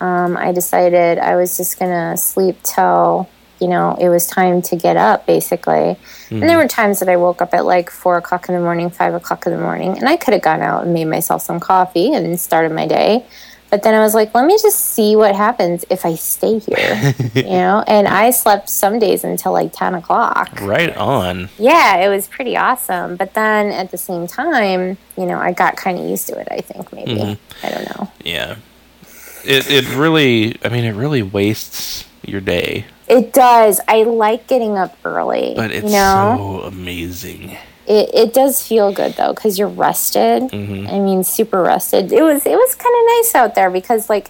[0.01, 4.75] um, I decided I was just gonna sleep till you know it was time to
[4.75, 5.97] get up, basically.
[6.41, 8.89] And there were times that I woke up at like four o'clock in the morning,
[8.89, 11.59] five o'clock in the morning, and I could have gone out and made myself some
[11.59, 13.25] coffee and started my day.
[13.69, 17.13] But then I was like, let me just see what happens if I stay here,
[17.35, 17.83] you know.
[17.87, 20.59] And I slept some days until like ten o'clock.
[20.61, 21.49] Right on.
[21.57, 23.15] Yeah, it was pretty awesome.
[23.15, 26.47] But then at the same time, you know, I got kind of used to it,
[26.49, 27.11] I think, maybe.
[27.15, 27.65] Mm-hmm.
[27.65, 28.11] I don't know.
[28.23, 28.55] Yeah.
[29.45, 33.79] It it really I mean it really wastes your day, It does.
[33.87, 35.53] I like getting up early.
[35.55, 37.57] but it's you know, so amazing.
[37.89, 40.43] It, it does feel good though because you're rested.
[40.43, 40.87] Mm-hmm.
[40.87, 42.13] I mean, super rested.
[42.13, 44.29] It was it was kind of nice out there because like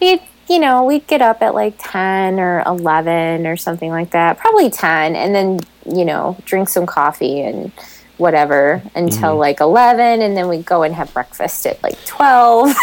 [0.00, 4.38] we you know we'd get up at like ten or eleven or something like that,
[4.38, 7.72] probably ten, and then you know drink some coffee and
[8.18, 9.38] whatever until Mm-hmm.
[9.38, 12.68] like 11 and then we go and have breakfast at like 12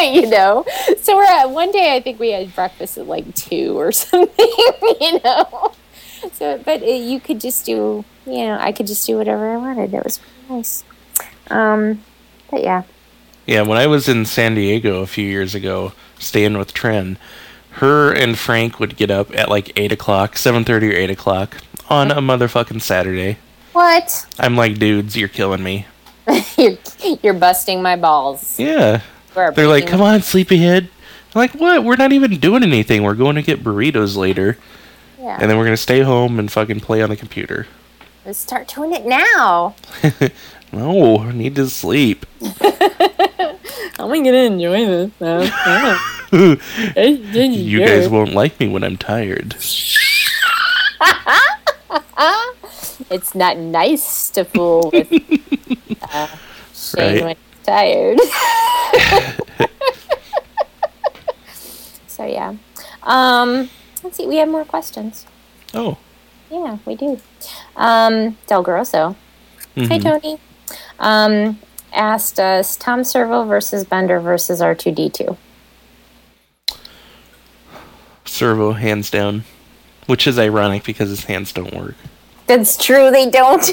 [0.00, 0.64] you know
[0.98, 4.46] so we're at one day i think we had breakfast at like 2 or something
[4.98, 5.72] you know
[6.32, 9.56] so but it, you could just do you know i could just do whatever i
[9.56, 10.84] wanted it was pretty nice
[11.50, 12.00] um
[12.50, 12.82] but yeah
[13.46, 17.16] Yeah, when I was in San Diego a few years ago, staying with Tren,
[17.80, 21.56] her and Frank would get up at like eight o'clock, seven thirty or eight o'clock
[21.88, 23.38] on a motherfucking Saturday.
[23.72, 25.86] what I'm like, dudes, you're killing me.
[26.58, 26.76] you're,
[27.22, 29.00] you're busting my balls Yeah,
[29.34, 30.84] We're they're like, come on, sleepyhead.
[31.34, 31.84] I'm like, what?
[31.84, 33.02] We're not even doing anything.
[33.02, 34.58] We're going to get burritos later,
[35.18, 37.66] yeah and then we're gonna stay home and fucking play on the computer.
[38.24, 39.74] let's start doing it now
[40.72, 42.26] No, I need to sleep.
[44.00, 45.10] i'm gonna enjoy this
[46.30, 49.54] You guys won't like me when I'm tired.
[53.10, 55.10] it's not nice to fool with
[56.12, 56.28] uh,
[56.74, 57.24] Shane Right.
[57.24, 58.18] when he's tired.
[62.06, 62.54] so yeah.
[63.02, 63.70] Um,
[64.08, 64.26] let's see.
[64.26, 65.26] We have more questions.
[65.74, 65.98] Oh,
[66.50, 67.20] Yeah, we do.
[67.76, 69.14] Um, Del Grosso.
[69.76, 70.02] Hi, mhm.
[70.02, 70.38] Tony.
[70.98, 71.58] Um,
[71.92, 75.36] asked us Tom Servo versus Bender versus R two D two.
[78.24, 79.44] servo hands down,
[80.06, 81.96] which is ironic because his hands don't work.
[82.46, 83.10] That's true.
[83.10, 83.70] They don't.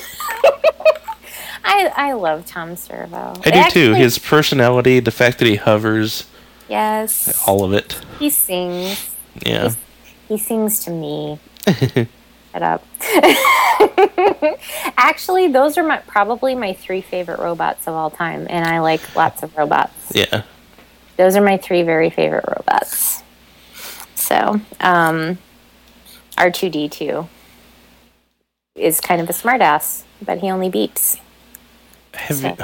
[1.64, 3.34] I I love Tom Servo.
[3.46, 3.94] I do too.
[3.94, 6.26] His personality, the fact that he hovers,
[6.68, 7.42] yes.
[7.48, 7.98] all of it.
[8.20, 9.16] He sings.
[9.46, 9.72] Yeah.
[10.28, 11.40] He sings to me.
[11.68, 12.84] Shut up.
[14.98, 19.16] Actually, those are my probably my three favorite robots of all time, and I like
[19.16, 20.12] lots of robots.
[20.16, 20.44] Yeah.
[21.18, 23.24] Those are my three very favorite robots.
[24.16, 25.38] So, um,
[26.38, 27.28] R two D two
[28.76, 31.20] is kind of a smartass, but he only beeps.
[32.14, 32.56] Have So- you,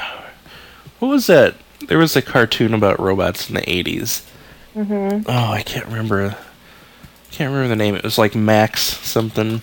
[1.00, 1.56] what was that?
[1.88, 4.24] There was a cartoon about robots in the 80s.
[4.76, 5.24] Mm-hmm.
[5.28, 6.38] Oh, I can't remember.
[7.32, 7.96] Can't remember the name.
[7.96, 9.62] It was like Max something.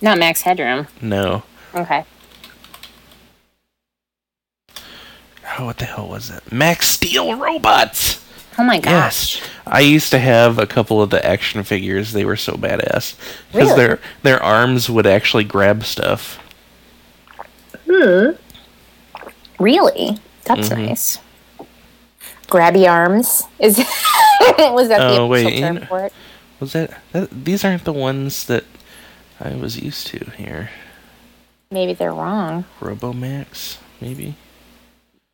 [0.00, 0.86] Not Max Headroom.
[1.00, 1.42] No.
[1.74, 2.04] Okay.
[5.58, 6.50] Oh, what the hell was it?
[6.52, 8.20] Max Steel robots.
[8.58, 9.40] Oh my gosh.
[9.40, 12.12] Yes, I used to have a couple of the action figures.
[12.12, 13.16] They were so badass
[13.50, 13.76] because Really?
[13.76, 16.38] their their arms would actually grab stuff.
[17.90, 18.30] Hmm.
[19.58, 20.18] Really?
[20.44, 20.86] That's Mm-hmm.
[20.86, 21.18] nice.
[22.48, 23.78] Grabby arms is
[24.58, 26.12] was that the Oh, official wait, term you know- for it?
[26.62, 27.44] Was that, that?
[27.44, 28.62] These aren't the ones that
[29.40, 30.70] I was used to here.
[31.72, 32.66] maybe they're wrong.
[32.78, 34.36] Robomax, maybe.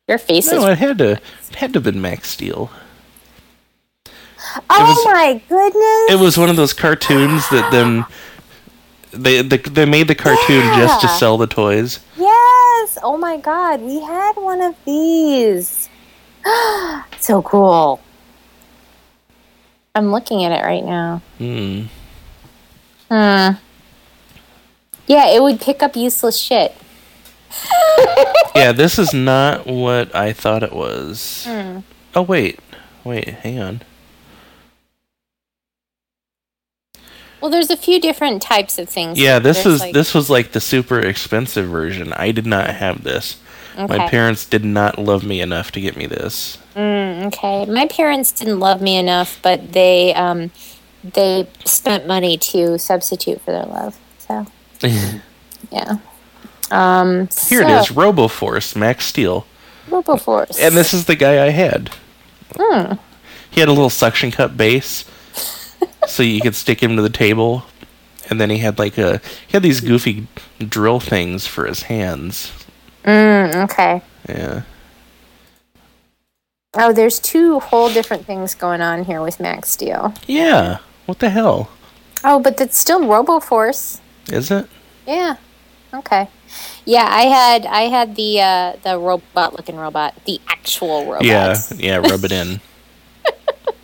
[0.07, 0.69] Your face No, is.
[0.71, 2.71] it had to it had to have been Max Steel.
[4.39, 6.11] oh was- my goodness!
[6.11, 8.07] It was one of those cartoons that then
[9.11, 11.99] they they, they made the cartoon just to sell the toys.
[12.17, 12.97] Yes!
[13.03, 15.89] Oh my god, we had one of these.
[17.19, 17.99] so cool.
[19.99, 21.21] I'm looking at it right now.
[21.39, 21.81] Hmm.
[23.09, 23.57] Hmm.
[25.07, 26.73] Yeah, it would pick up useless shit.
[28.55, 31.45] Yeah, this is not what I thought it was.
[31.47, 31.79] Hmm.
[32.15, 32.59] Oh wait,
[33.03, 33.81] wait, hang on.
[37.39, 39.17] Well, there's a few different types of things.
[39.19, 42.11] Yeah, this is like- this was like the super expensive version.
[42.13, 43.37] I did not have this.
[43.87, 46.57] My parents did not love me enough to get me this.
[46.75, 47.65] Mm, okay.
[47.65, 50.51] My parents didn't love me enough, but they um,
[51.03, 53.97] they spent money to substitute for their love.
[54.17, 54.45] So
[55.71, 55.97] yeah.
[56.71, 59.45] Um, Here it so- is, RoboForce Max Steel,
[59.89, 60.59] RoboForce.
[60.61, 61.89] and this is the guy I had.
[62.55, 62.93] Hmm.
[63.49, 65.05] He had a little suction cup base,
[66.07, 67.63] so you could stick him to the table,
[68.29, 69.17] and then he had like a
[69.47, 70.27] he had these goofy
[70.59, 72.51] drill things for his hands.
[73.03, 74.01] Mm, okay.
[74.27, 74.61] Yeah.
[76.75, 80.13] Oh, there's two whole different things going on here with Max Steel.
[80.27, 80.79] Yeah.
[81.05, 81.71] What the hell?
[82.23, 83.99] Oh, but that's still RoboForce.
[84.31, 84.67] Is it?
[85.07, 85.37] Yeah.
[85.93, 86.27] Okay.
[86.85, 91.23] Yeah, I had I had the uh, the robot looking robot, the actual robot.
[91.25, 91.57] Yeah.
[91.75, 91.97] Yeah.
[91.97, 92.61] Rub it in.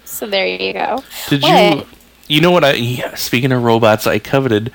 [0.07, 1.03] So there you go.
[1.27, 1.77] Did What?
[1.77, 1.85] you?
[2.27, 2.63] You know what?
[2.63, 4.71] I yeah, speaking of robots, I coveted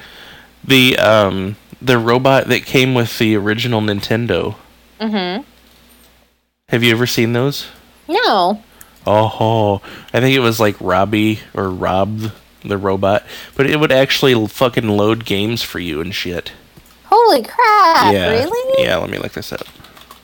[0.65, 4.57] the um the robot that came with the original Nintendo.
[5.01, 5.43] Mm-hmm.
[6.69, 7.67] Have you ever seen those?
[8.09, 8.63] No.
[9.07, 9.81] Oh,
[10.13, 13.25] I think it was like Robbie or Rob the robot,
[13.57, 16.53] but it would actually fucking load games for you and shit.
[17.07, 18.13] Holy crap!
[18.13, 18.29] yeah.
[18.31, 18.85] Really?
[18.85, 18.97] Yeah.
[18.97, 19.67] Let me look this up.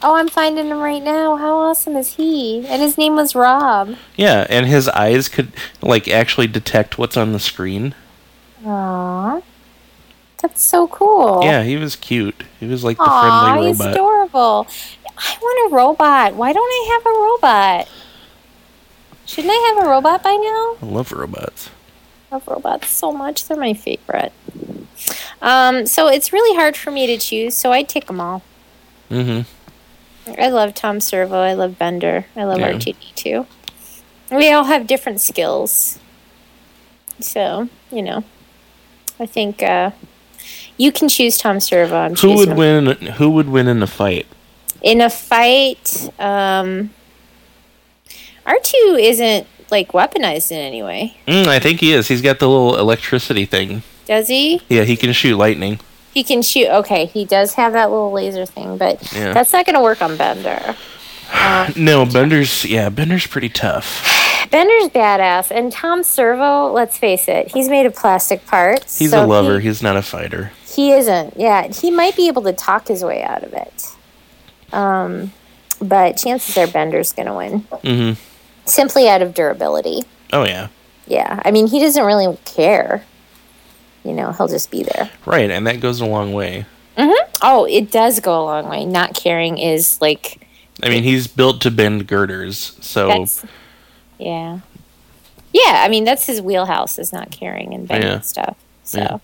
[0.02, 1.36] Oh, I'm finding him right now.
[1.36, 2.66] How awesome is he?
[2.66, 3.96] And his name was Rob.
[4.14, 7.94] Yeah, and his eyes could like actually detect what's on the screen.
[8.62, 9.42] Aww.
[10.46, 11.40] That's so cool.
[11.42, 12.44] Yeah, he was cute.
[12.60, 13.92] He was like the Aw, friendly he's robot.
[13.94, 14.66] adorable.
[15.18, 16.34] I want a robot.
[16.36, 17.88] Why don't I have a robot?
[19.26, 20.76] Shouldn't I have a robot by now?
[20.80, 21.70] I love robots.
[22.30, 23.44] I love robots so much.
[23.46, 24.32] They're my favorite.
[25.42, 28.42] Um, so it's really hard for me to choose, so I take them all.
[29.10, 30.40] Mm-hmm.
[30.40, 31.40] I love Tom Servo.
[31.40, 32.26] I love Bender.
[32.36, 32.72] I love Yeah.
[32.72, 33.46] R2D2.
[34.30, 35.98] We all have different skills.
[37.20, 38.22] So, you know,
[39.18, 39.90] I think uh,
[40.76, 41.96] you can choose Tom Servo.
[41.96, 42.56] I'm Who would him.
[42.56, 42.86] win?
[43.16, 44.26] Who would win in a fight?
[44.82, 46.90] In a fight, um,
[48.46, 51.16] R2 isn't like weaponized in any way.
[51.26, 52.08] Mm, I think he is.
[52.08, 53.82] He's got the little electricity thing.
[54.06, 54.60] Does he?
[54.68, 55.80] Yeah, he can shoot lightning.
[56.14, 56.68] He can shoot.
[56.68, 59.32] Okay, he does have that little laser thing, but Yeah.
[59.32, 60.76] that's not going to work on Bender.
[61.76, 62.64] No, Bender's.
[62.64, 64.06] Yeah, Bender's pretty tough.
[64.52, 66.70] Bender's badass, and Tom Servo.
[66.72, 68.96] Let's face it, he's made of plastic parts.
[68.98, 69.58] He's so a lover.
[69.58, 70.52] He, He's not a fighter.
[70.76, 71.34] He isn't.
[71.36, 73.90] Yeah, he might be able to talk his way out of it.
[74.72, 75.32] Um,
[75.80, 78.20] but chances are Bender's going to win Mm-hmm.
[78.66, 80.02] simply out of durability.
[80.32, 80.68] Oh yeah.
[81.06, 83.04] Yeah, I mean he doesn't really care.
[84.04, 85.10] You know, he'll just be there.
[85.24, 86.66] Right, and that goes a long way.
[87.42, 88.84] Oh, it does go a long way.
[88.84, 90.40] Not caring is like
[90.82, 93.44] I mean, he's built to bend girders, so that's
[94.18, 94.60] yeah,
[95.52, 95.82] yeah.
[95.84, 98.20] I mean that's his wheelhouse is not caring and bending Yeah.
[98.20, 98.56] stuff.
[98.84, 99.18] So, Yeah.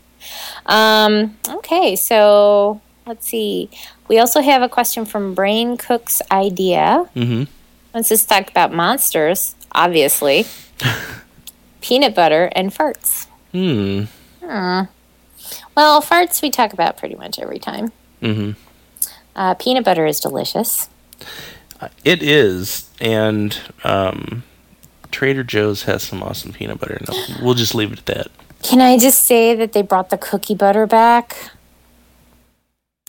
[0.66, 1.97] Um, okay.
[1.97, 3.70] So let's see.
[4.09, 7.09] We also have a question from Brain Cook's Idea.
[7.14, 7.45] hmm
[7.95, 9.55] Let's just talk about monsters.
[9.75, 10.47] Obviously,
[11.81, 13.27] peanut butter and farts.
[13.53, 14.05] Hmm.
[14.43, 14.83] Hmm.
[15.77, 17.93] Well, farts we talk about pretty much every time.
[18.20, 18.53] hmm
[19.37, 20.89] Uh, peanut butter is delicious.
[22.05, 24.45] It is, and um,
[25.11, 26.99] Trader Joe's has some awesome peanut butter.
[27.09, 28.27] No, we'll just leave it at that.
[28.63, 31.51] Can I just say that they brought the cookie butter back?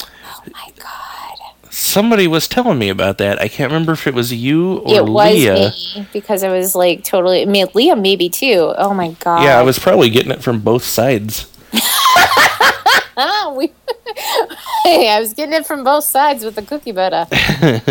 [0.02, 1.70] Oh my god.
[1.70, 3.42] Somebody was telling me about that.
[3.42, 5.72] I can't remember if it was you or it was Leah.
[5.96, 7.44] me because I was like totally.
[7.44, 8.74] I mean, Leah maybe too.
[8.78, 9.44] Oh my god.
[9.44, 11.48] Yeah, I was probably getting it from both sides.
[13.56, 13.72] We.
[14.84, 17.28] hey, I was getting it from both sides with the cookie butter.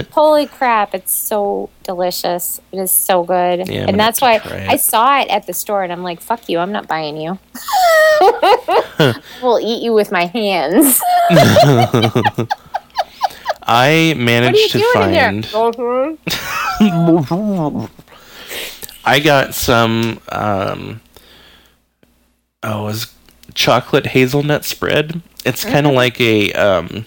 [0.12, 0.94] Holy crap!
[0.94, 2.60] It's so delicious.
[2.72, 5.92] It is so good, Yeah, and that's why I saw it at the store, and
[5.92, 6.58] I'm like, "Fuck you!
[6.58, 7.38] I'm not buying you.
[7.54, 11.00] I will eat you with my hands."
[13.64, 15.14] I What are you managed to find.
[19.04, 20.20] I got some.
[20.28, 21.00] Um,
[22.62, 23.14] oh, it was
[23.54, 25.22] chocolate hazelnut spread.
[25.44, 27.06] It's kind of like a um,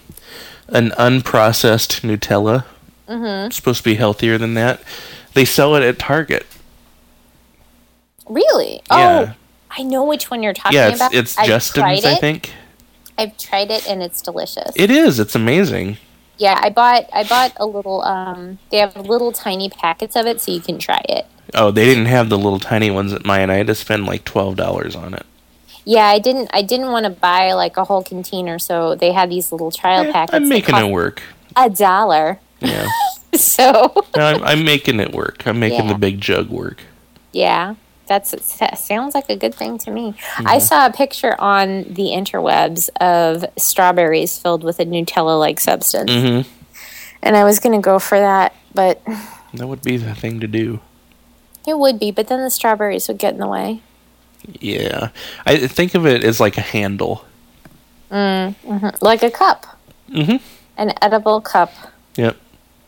[0.68, 2.64] an unprocessed Nutella.
[3.08, 3.50] Mm-hmm.
[3.52, 4.82] supposed to be healthier than that.
[5.34, 6.44] They sell it at Target.
[8.28, 8.82] Really?
[8.90, 9.34] Yeah.
[9.34, 9.34] Oh,
[9.78, 11.14] I know which one you're talking Yeah, it's, about.
[11.14, 12.52] it's I've Justin's, I think.
[13.18, 14.72] I've tried it and it's delicious.
[14.74, 15.20] It is.
[15.20, 15.98] It's amazing.
[16.38, 18.02] yeah, I bought I bought a little.
[18.02, 21.26] Um, they have little tiny packets of it, so you can try it.
[21.54, 23.50] Oh, they didn't have the little tiny ones at mine.
[23.50, 25.24] I had to spend like twelve dollars on it.
[25.88, 26.50] Yeah, I didn't.
[26.52, 30.04] I didn't want to buy like a whole container, so they had these little trial
[30.04, 30.34] Eh, packets.
[30.34, 31.22] I'm making it work.
[31.54, 32.40] A dollar.
[32.60, 32.88] Yeah,
[33.34, 35.46] So No, I'm, I'm making it work.
[35.46, 35.92] I'm making Yeah.
[35.92, 36.82] the big jug work.
[37.32, 37.74] yeah,
[38.06, 40.12] that's that sounds like a good thing to me.
[40.12, 40.48] Mm-hmm.
[40.48, 46.48] I saw a picture on the interwebs of strawberries filled with a Nutella-like substance, mm-hmm.
[47.22, 49.00] and I was gonna go for that, but
[49.54, 50.80] That would be the thing to do.
[51.66, 52.10] it would be.
[52.10, 53.82] But then the strawberries would get in the way.
[54.60, 55.10] Yeah,
[55.44, 57.24] I think of it as like a handle.
[58.10, 59.66] like a cup,
[60.12, 60.36] hmm
[60.76, 61.72] an edible cup.
[62.16, 62.36] Yep.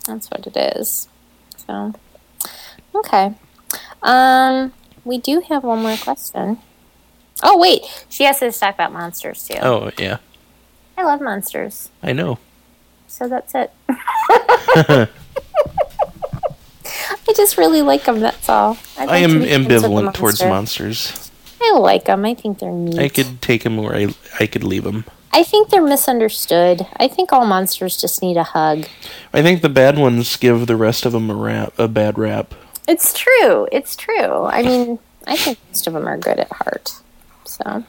[0.07, 1.09] That's what it is.
[1.67, 1.95] So,
[2.95, 3.35] okay.
[4.03, 4.73] Um,
[5.05, 6.59] we do have one more question.
[7.43, 9.59] Oh wait, she has to talk about monsters too.
[9.61, 10.19] Oh yeah,
[10.97, 12.39] I love monsters, I know.
[13.07, 13.73] so that's it.
[17.29, 18.21] I just really like them.
[18.21, 18.77] That's all.
[18.97, 21.28] I'd I like to am ambivalent towards monsters.
[21.61, 22.25] I like them.
[22.25, 22.99] I think they're neat.
[22.99, 25.05] I could take them or I, I could leave them.
[25.33, 26.87] I think they're misunderstood.
[26.97, 28.87] I think all monsters just need a hug.
[29.33, 32.55] I think the bad ones give the rest of them a rap, a bad rap.
[32.87, 33.69] It's true.
[33.71, 34.45] It's true.
[34.47, 36.93] I mean, I think most of them are good at heart.
[37.45, 37.85] So,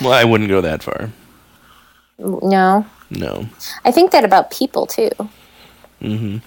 [0.00, 1.10] Well, I wouldn't go that far.
[2.18, 2.86] no.
[3.10, 3.48] No.
[3.84, 5.10] I think that about people too.
[6.02, 6.40] Mhm.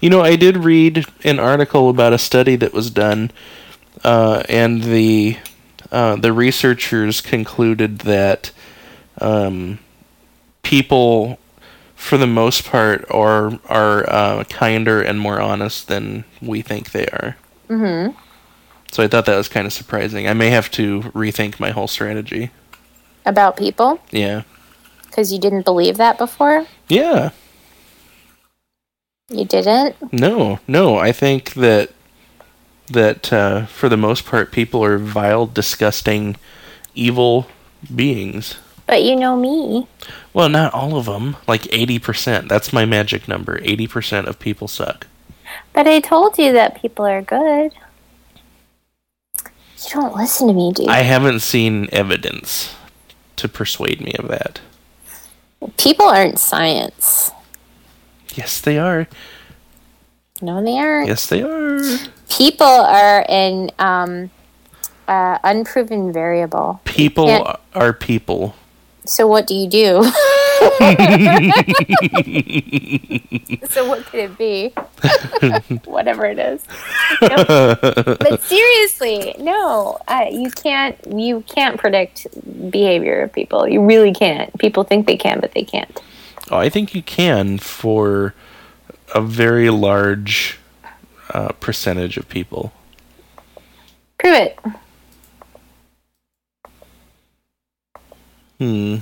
[0.00, 3.30] You know, I did read an article about a study that was done,
[4.04, 5.36] uh, and the
[5.92, 8.52] uh, the researchers concluded that
[9.20, 9.78] um,
[10.62, 11.38] people,
[11.94, 17.06] for the most part, are are uh, kinder and more honest than we think they
[17.06, 17.36] are.
[17.68, 18.16] Mm-hmm.
[18.92, 20.26] So I thought that was kind of surprising.
[20.26, 22.50] I may have to rethink my whole strategy.
[23.24, 24.00] About people?
[24.10, 24.42] Yeah.
[25.06, 26.66] Because you didn't believe that before?
[26.88, 27.30] Yeah.
[29.28, 30.12] You didn't?
[30.12, 30.96] No, no.
[30.96, 31.90] I think that
[32.90, 36.36] that uh, for the most part, people are vile, disgusting,
[36.94, 37.46] evil
[37.94, 38.56] beings.
[38.86, 39.86] But you know me.
[40.32, 41.36] Well, not all of them.
[41.46, 42.48] Like eighty percent.
[42.48, 43.60] That's my magic number.
[43.62, 45.06] Eighty percent of people suck.
[45.72, 47.72] But I told you that people are good.
[49.84, 50.88] You don't listen to me, dude.
[50.88, 52.74] I haven't seen evidence
[53.36, 54.60] to persuade me of that.
[55.78, 57.30] people aren't science.
[58.34, 59.08] Yes, they are.
[60.42, 61.08] No, they aren't.
[61.08, 61.80] Yes, they are.
[62.30, 64.30] People are an um,
[65.08, 66.80] uh, unproven variable.
[66.84, 68.54] People are people.
[69.04, 70.04] So what do you do?
[73.68, 74.68] so what could it be?
[75.84, 76.62] Whatever it is.
[77.22, 77.74] No.
[77.78, 80.96] But seriously, no, uh, you can't.
[81.10, 82.26] You can't predict
[82.70, 83.66] behavior of people.
[83.66, 84.56] You really can't.
[84.58, 86.00] People think they can, but they can't.
[86.50, 88.34] Oh, I think you can for
[89.14, 90.59] a very large
[91.34, 92.72] uh, percentage of people.
[94.18, 94.58] Prove it.
[98.58, 98.96] Hmm.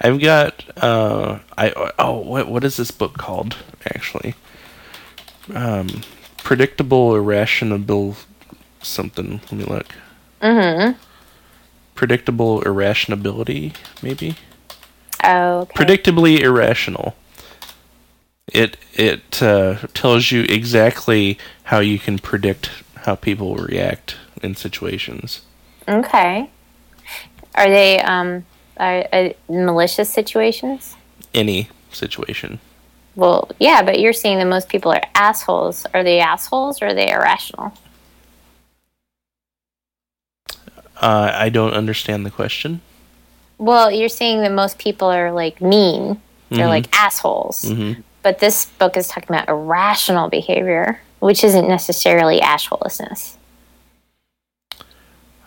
[0.00, 3.56] I've got uh I oh what what is this book called
[3.94, 4.34] actually?
[5.54, 6.02] Um
[6.38, 8.16] predictable irrational
[8.82, 9.40] something.
[9.50, 9.86] Let me look.
[10.42, 10.98] Mm-hmm.
[11.94, 13.72] Predictable irrationability
[14.02, 14.36] maybe?
[15.24, 15.74] Okay.
[15.74, 17.14] Predictably irrational.
[18.52, 22.70] It it uh, tells you exactly how you can predict
[23.04, 25.42] how people will react in situations.
[25.88, 26.50] okay.
[27.54, 28.44] Are they um
[28.76, 30.94] are, are malicious situations?
[31.34, 32.60] Any situation.
[33.16, 35.86] Well, yeah, but you're saying that most people are assholes.
[35.94, 37.72] Are they assholes or are they irrational?
[41.00, 42.80] Uh, I don't understand the question.
[43.58, 46.20] Well, you're saying that most people are like mean.
[46.50, 46.68] They're Mhm.
[46.68, 47.62] like assholes.
[47.64, 48.02] Mhm.
[48.26, 53.36] But this book is talking about irrational behavior, which isn't necessarily assholelessness.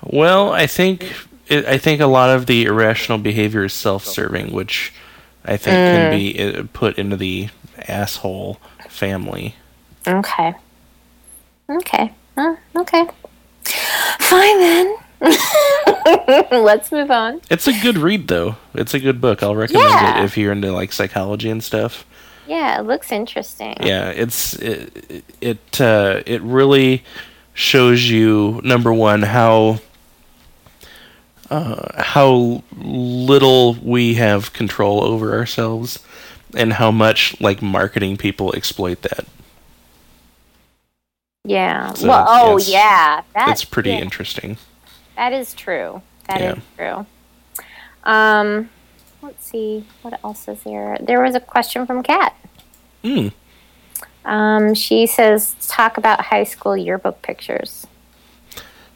[0.01, 1.13] Well, I think
[1.49, 4.93] I think a lot of the irrational behavior is self-serving, which
[5.43, 7.49] I think can be uh, put into the
[7.79, 9.55] asshole family.
[10.07, 10.53] Okay.
[11.69, 12.13] Okay.
[12.77, 13.07] Okay.
[14.19, 14.95] Fine then.
[16.49, 17.41] Let's move on.
[17.51, 18.55] It's a good read, though.
[18.73, 19.43] It's a good book.
[19.43, 20.21] I'll recommend Yeah.
[20.21, 22.05] it if you're into like psychology and stuff.
[22.49, 23.77] Yeah, it looks interesting.
[23.79, 27.03] Yeah, it's it it uh, it really
[27.53, 29.81] shows you number one how
[31.51, 35.99] uh, how little we have control over ourselves,
[36.55, 39.27] and how much like marketing people exploit that.
[41.43, 41.93] Yeah.
[41.93, 42.69] So, well, oh yes.
[42.69, 43.21] yeah.
[43.35, 44.57] That, It's pretty yeah, interesting.
[45.15, 46.01] That is true.
[46.27, 46.95] That is Yeah.
[46.95, 47.05] true.
[48.03, 48.69] Um,
[49.21, 50.97] let's see what else is there.
[51.01, 52.35] There was a question from Kat.
[53.03, 53.31] Mm.
[54.25, 57.87] Um, she says, "Talk about high school yearbook pictures."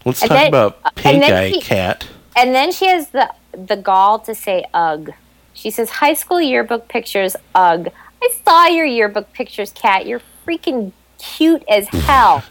[0.05, 2.07] Let's And talk then- about Pink Eye Cat.
[2.35, 5.11] And then she has the the gall to say "ugh."
[5.53, 7.89] She says, "High school yearbook pictures, ugh."
[8.21, 10.05] I saw your yearbook pictures, Kat.
[10.07, 12.43] You're freaking cute as hell.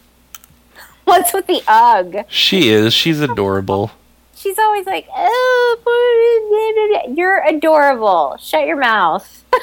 [1.05, 2.25] What's with the ugh?
[2.29, 2.95] She is.
[2.95, 3.91] She's adorable.
[4.43, 9.45] She's always like, "Oh, you're adorable." Shut your mouth.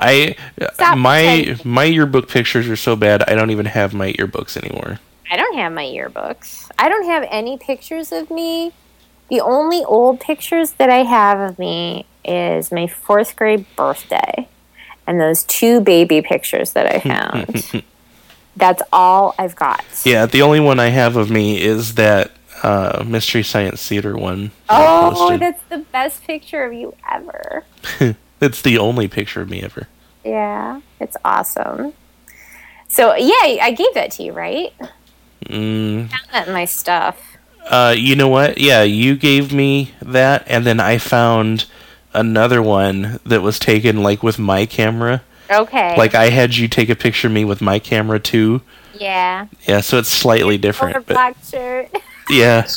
[0.00, 0.36] I
[0.74, 1.72] Stop my pretending.
[1.72, 3.24] my yearbook pictures are so bad.
[3.28, 5.00] I don't even have my yearbooks anymore.
[5.30, 6.70] I don't have my yearbooks.
[6.78, 8.72] I don't have any pictures of me.
[9.28, 14.48] The only old pictures that I have of me is my fourth grade birthday
[15.06, 17.00] and those two baby pictures that I
[17.74, 17.82] found.
[18.58, 19.84] That's all I've got.
[20.04, 22.32] Yeah, the only one I have of me is that
[22.62, 24.50] uh, Mystery Science Theater one.
[24.68, 27.64] Oh, that's the best picture of you ever.
[28.40, 29.86] it's the only picture of me ever.
[30.24, 31.92] Yeah, it's awesome.
[32.88, 34.72] So, yeah, I gave that to you, right?
[35.46, 37.36] Mm, Found that in my stuff.
[37.68, 38.58] uh, you know what?
[38.58, 41.66] Yeah, you gave me that, and then I found
[42.12, 45.22] another one that was taken like with my camera.
[45.50, 45.96] Okay.
[45.96, 48.62] Like I had you take a picture of me with my camera too.
[48.94, 49.46] yeah.
[49.66, 51.90] Yeah, so it's slightly different, but black shirt.
[52.30, 52.68] yeah,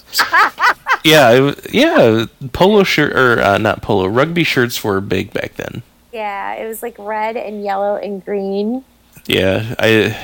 [1.04, 2.26] yeah, it, yeah.
[2.54, 5.84] Polo shirt or uh, not polo, rugby shirts were big back then.
[6.14, 8.84] Yeah, it was like red and yellow and green.
[9.26, 10.18] Yeah, I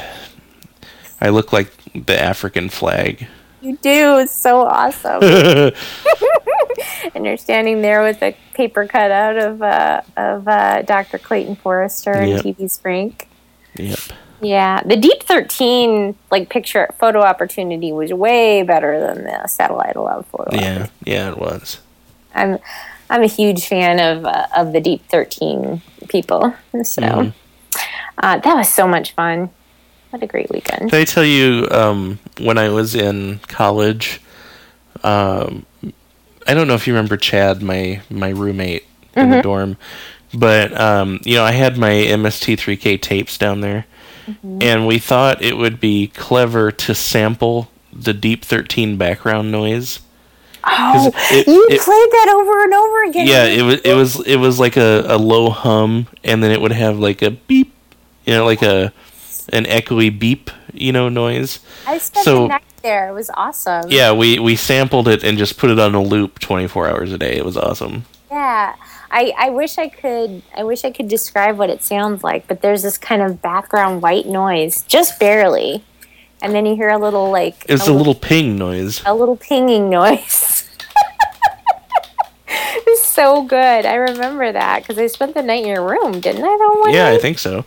[1.19, 3.27] I look like the African flag.
[3.61, 4.19] You do.
[4.19, 5.21] It's so awesome.
[7.15, 11.17] and you're standing there with a paper cutout of uh, of uh, Dr.
[11.17, 12.43] Clayton Forrester and Yep.
[12.43, 13.27] TV's Frank.
[13.75, 13.99] Yep.
[14.41, 20.25] Yeah, the Deep Thirteen like picture photo opportunity was way better than the Satellite Love
[20.27, 20.55] photo.
[20.55, 21.79] Yeah, yeah, it was.
[22.35, 22.59] I'm
[23.09, 26.53] I'm a huge fan of uh, of the Deep Thirteen people.
[26.83, 27.33] So Mhm.
[28.19, 29.49] uh, that was so much fun.
[30.11, 30.91] What a great weekend.
[30.91, 34.21] Did I tell you um, when I was in college?
[35.03, 35.65] Um,
[36.47, 38.85] I don't know if you remember Chad, my my roommate
[39.15, 39.77] in the dorm,
[40.33, 43.85] but um, you know I had my MST3K tapes down there,
[44.61, 49.99] and we thought it would be clever to sample the Deep Thirteen background noise.
[50.69, 53.27] Oh, it- you it- played that over and over again.
[53.27, 56.61] Yeah, it was it was it was like a, a low hum, and then it
[56.61, 57.73] would have like a beep,
[58.25, 58.91] you know, like a
[59.53, 61.59] an echoey beep, you know, noise.
[61.85, 63.09] I spent So- the night there.
[63.09, 63.85] It was awesome.
[63.89, 67.17] Yeah, we we sampled it and just put it on a loop 24 hours a
[67.17, 67.35] day.
[67.35, 68.05] It was awesome.
[68.31, 68.75] Yeah.
[69.09, 72.61] I, I wish I could I wish I could describe what it sounds like, but
[72.61, 75.83] there's this kind of background white noise, just barely.
[76.41, 79.01] And then you hear a little like It's a little ping noise.
[79.05, 80.69] a little pinging noise.
[82.47, 83.85] it's so good.
[83.85, 86.47] I remember that because I spent the night in your room, didn't I?
[86.57, 87.65] That one Yeah, I think so.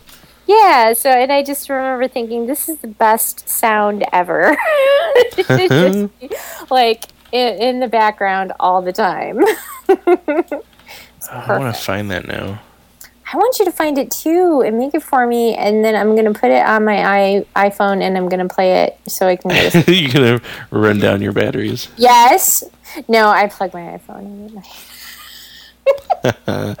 [0.51, 4.57] Yeah, so and I just remember thinking this is the best sound ever.
[5.35, 6.11] Just,
[6.69, 9.39] like in, in the background all the time.
[9.87, 12.61] I want to find that now.
[13.31, 16.17] I want you to find it too and make it for me, and then I'm
[16.17, 19.51] gonna put it on my i iPhone and I'm gonna play it so I can
[19.51, 21.87] get a You're gonna run down your batteries.
[21.95, 22.65] Yes.
[23.07, 24.65] No, I plug my iPhone
[26.25, 26.75] in.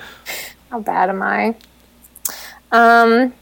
[0.69, 1.55] How bad am I?
[2.73, 3.33] Um.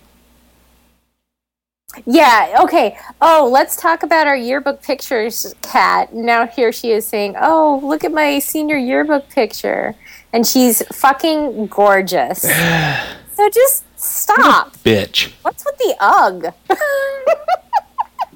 [2.05, 2.59] Yeah.
[2.63, 2.97] Okay.
[3.21, 6.13] Oh, let's talk about our yearbook pictures, Kat.
[6.13, 9.95] Now here she is saying, "Oh, look at my senior yearbook picture,"
[10.31, 12.41] and she's fucking gorgeous.
[13.33, 14.77] so just stop.
[14.77, 15.31] Bitch.
[15.41, 16.53] What's with the ugh?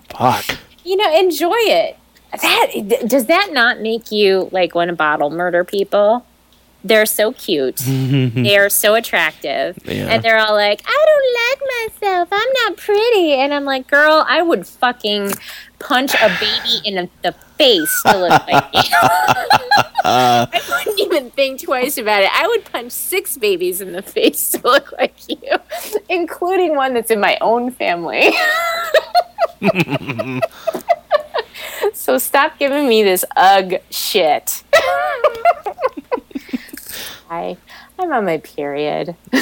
[0.09, 0.57] Fuck.
[0.83, 1.97] you know, enjoy it.
[2.41, 6.25] That does that not make you like want to bottle murder people?
[6.84, 7.77] They're so cute.
[7.86, 9.77] they are so attractive.
[9.86, 10.07] Yeah.
[10.07, 12.27] And they're all like, I don't like myself.
[12.31, 13.34] I'm not pretty.
[13.34, 15.31] And I'm like, girl, I would fucking
[15.79, 18.81] punch a baby in the- the face to look like you.
[20.05, 22.29] I wouldn't even think twice about it.
[22.34, 25.38] I would punch six babies in the face to look like you,
[26.09, 28.31] including one that's in my own family.
[31.93, 34.63] so stop giving me this ugh shit.
[37.30, 37.57] I,
[37.97, 39.15] I'm on my period.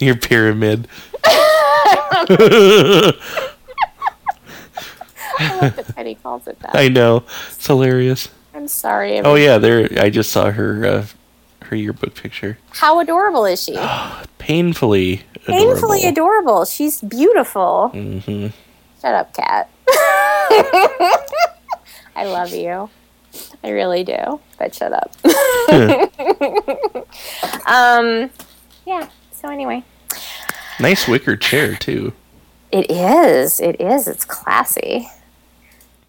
[0.00, 0.88] Your pyramid.
[1.24, 3.12] I
[5.60, 6.76] love that Penny calls it that.
[6.76, 7.24] I know.
[7.48, 8.28] It's hilarious.
[8.54, 9.20] I'm sorry.
[9.20, 9.88] Oh yeah, there.
[9.98, 11.06] I just saw her uh,
[11.66, 12.58] her yearbook picture.
[12.72, 13.76] How adorable is she?
[14.38, 15.72] Painfully, adorable.
[15.72, 16.64] Painfully adorable.
[16.64, 17.88] She's beautiful.
[17.88, 18.48] hmm
[19.00, 19.68] Shut up, Kat.
[22.14, 22.90] I love you.
[23.64, 24.40] I really do.
[24.58, 25.16] But shut up.
[27.66, 28.30] um,
[28.86, 29.08] yeah.
[29.32, 29.82] So anyway,
[30.80, 32.12] Nice wicker chair too.
[32.70, 33.60] it is.
[33.60, 34.08] It is.
[34.08, 35.08] It's classy.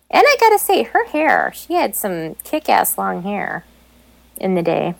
[0.09, 1.51] And I gotta say, her hair.
[1.55, 3.65] She had some kick-ass long hair
[4.37, 4.93] in the day.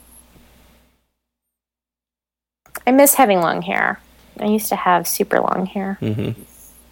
[2.86, 4.00] I miss having long hair.
[4.40, 5.98] I used to have super long hair.
[6.00, 6.32] hmm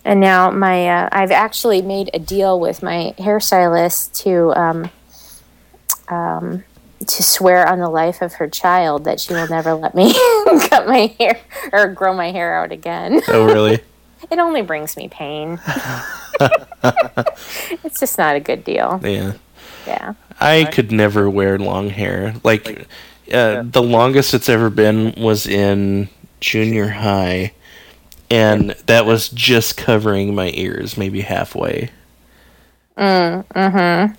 [0.04, 4.90] and now my uh, I've actually made a deal with my hairstylist to um,
[6.12, 6.64] um,
[7.00, 10.14] to swear on the life of her child that she will never let me
[10.70, 11.40] cut my hair
[11.74, 13.22] or grow my hair out again.
[13.28, 13.80] Oh really?
[14.30, 15.60] It only brings me pain.
[17.84, 19.02] it's just not a good deal.
[19.04, 19.34] yeah.
[19.88, 20.14] Yeah.
[20.40, 22.36] I could never wear long hair.
[22.44, 22.88] Like,
[23.34, 26.08] uh, the longest it's ever been was in
[26.40, 27.54] junior high,
[28.30, 31.90] and that was just covering my ears, maybe halfway.
[32.98, 34.14] Mm, mm-hmm.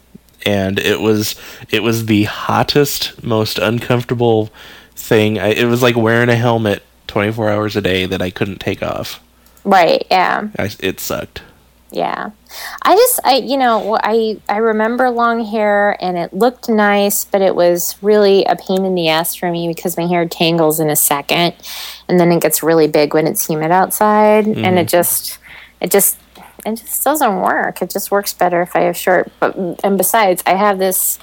[0.45, 1.34] And it was
[1.70, 4.51] it was the hottest, most uncomfortable
[4.95, 5.38] thing.
[5.38, 8.61] I, it was like wearing a helmet twenty four hours a day that I couldn't
[8.61, 9.22] take off.
[9.64, 10.07] Right.
[10.11, 10.49] Yeah.
[10.59, 11.43] I, it sucked.
[11.93, 12.30] Yeah.
[12.82, 17.43] I just I you know, I I remember long hair and it looked nice, but
[17.43, 20.88] it was really a pain in the ass for me because my hair tangles in
[20.88, 21.55] a second
[22.09, 24.86] and then it gets really big when it's humid outside and it mm-hmm.
[24.86, 25.38] just
[25.80, 26.16] it just
[26.64, 27.82] it just doesn't work.
[27.82, 31.18] It just works better if I have short but and besides, I have this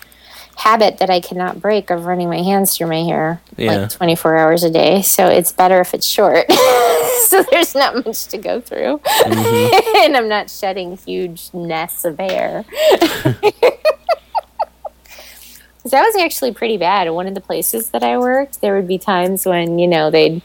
[0.55, 3.77] habit that I cannot break of running my hands through my hair Yeah.
[3.77, 5.01] like 24 hours a day.
[5.01, 6.51] So it's better if it's short.
[7.27, 8.97] so there's not much to go through.
[8.97, 9.97] Mm-hmm.
[10.03, 12.65] and I'm not shedding huge nests of hair.
[12.91, 13.79] that
[15.85, 17.09] was actually pretty bad.
[17.09, 20.41] One of the places that I worked, there would be times when, you know, they'd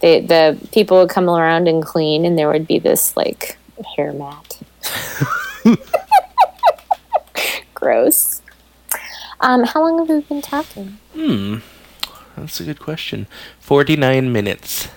[0.00, 3.56] they, the people would come around and clean and there would be this like
[3.96, 4.60] hair mat.
[7.74, 8.42] Gross.
[9.40, 10.98] Um, how long have we been talking?
[11.14, 11.56] Hmm.
[12.36, 13.26] That's a good question.
[13.60, 14.88] Forty nine minutes.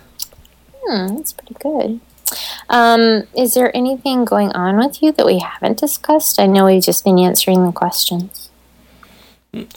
[0.83, 1.99] Hmm, that's pretty good.
[2.69, 6.39] Um, is there anything going on with you that we haven't discussed?
[6.39, 8.49] I know we've just been answering the questions.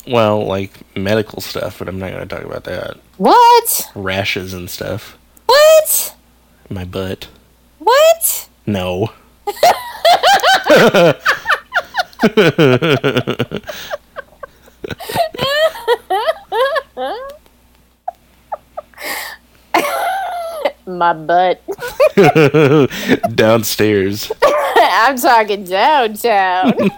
[0.07, 2.96] Well, like medical stuff, but I'm not going to talk about that.
[3.16, 3.90] What?
[3.94, 5.16] Rashes and stuff.
[5.46, 6.16] What?
[6.68, 7.28] My butt.
[7.78, 8.48] What?
[8.71, 9.11] No.
[20.87, 21.61] My butt.
[23.35, 24.31] Downstairs.
[24.77, 26.75] I'm talking downtown.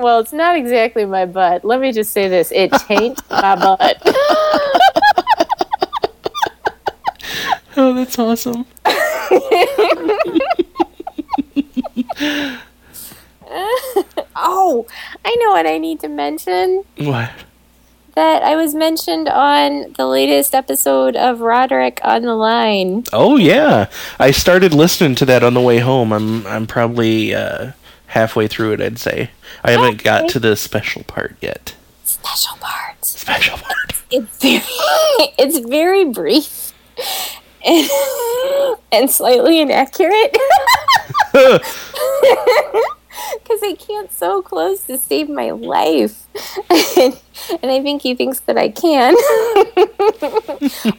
[0.00, 1.64] well, it's not exactly my butt.
[1.64, 4.02] Let me just say this it changed my butt.
[7.80, 8.66] Oh, that's awesome.
[14.34, 14.84] oh,
[15.24, 16.82] I know what I need to mention.
[16.96, 17.30] What?
[18.16, 23.04] That I was mentioned on the latest episode of Roderick on the Line.
[23.12, 26.12] Oh yeah, I started listening to that on the way home.
[26.12, 27.74] I'm I'm probably uh,
[28.08, 28.80] halfway through it.
[28.80, 29.30] I'd say
[29.62, 31.76] I haven't got to the special part yet.
[32.02, 33.20] Special parts.
[33.20, 33.92] Special part.
[34.10, 34.62] It's very,
[35.38, 36.72] it's very brief
[37.68, 40.36] and, and slightly inaccurate.
[43.34, 46.26] Because I can't so close to save my life.
[46.70, 47.14] and,
[47.62, 49.14] I think he thinks that I can.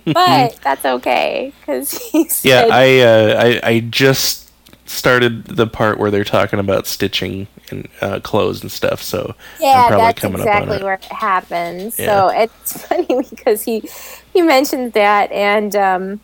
[0.05, 1.53] but that's okay.
[1.59, 4.49] Because he Yeah, I, uh, I I just
[4.89, 9.01] started the part where they're talking about stitching and uh, clothes and stuff.
[9.01, 10.83] So yeah, I'm probably that's coming up exactly it.
[10.83, 11.97] where it happens.
[11.97, 12.05] Yeah.
[12.05, 13.89] So it's funny because he
[14.33, 16.19] he mentioned that, and um,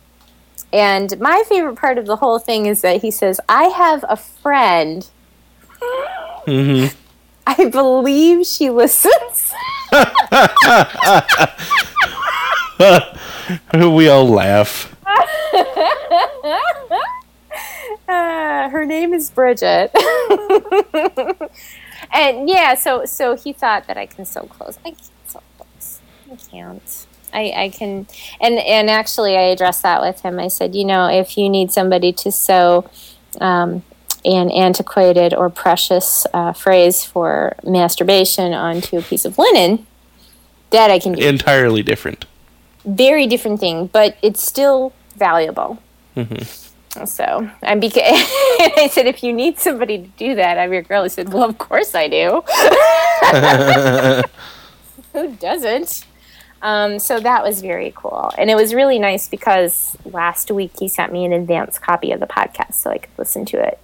[0.72, 4.16] and my favorite part of the whole thing is that he says, "I have a
[4.16, 5.08] friend.
[6.44, 6.86] hmm
[7.46, 9.52] I believe she listens."
[13.72, 14.92] we all laugh.
[18.08, 19.90] Uh, her name is Bridget.
[22.12, 24.78] and yeah, so so he thought that I can sew clothes.
[24.84, 26.00] I can't sew clothes.
[26.30, 27.06] I can't.
[27.36, 28.06] I, I can
[28.40, 30.38] and and actually I addressed that with him.
[30.38, 32.88] I said, you know, if you need somebody to sew
[33.40, 33.82] um,
[34.24, 39.86] an antiquated or precious uh, phrase for masturbation onto a piece of linen,
[40.70, 41.22] that I can do.
[41.22, 42.24] Entirely different.
[42.86, 45.78] Very different thing, but it's still valuable.
[46.14, 46.36] hmm
[47.04, 51.02] So I'm beca- I said, if you need somebody to do that, I'm your girl.
[51.02, 52.42] He said, well, of course I do.
[55.12, 56.05] Who doesn't?
[56.66, 60.88] Um, so that was very cool, and it was really nice because last week he
[60.88, 63.78] sent me an advance copy of the podcast so I could listen to it.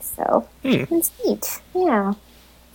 [0.00, 2.12] So it's neat, yeah.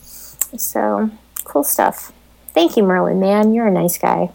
[0.01, 1.11] So
[1.43, 2.11] cool stuff.
[2.55, 3.19] Thank you, Merlin.
[3.19, 4.31] Man, you're a nice guy.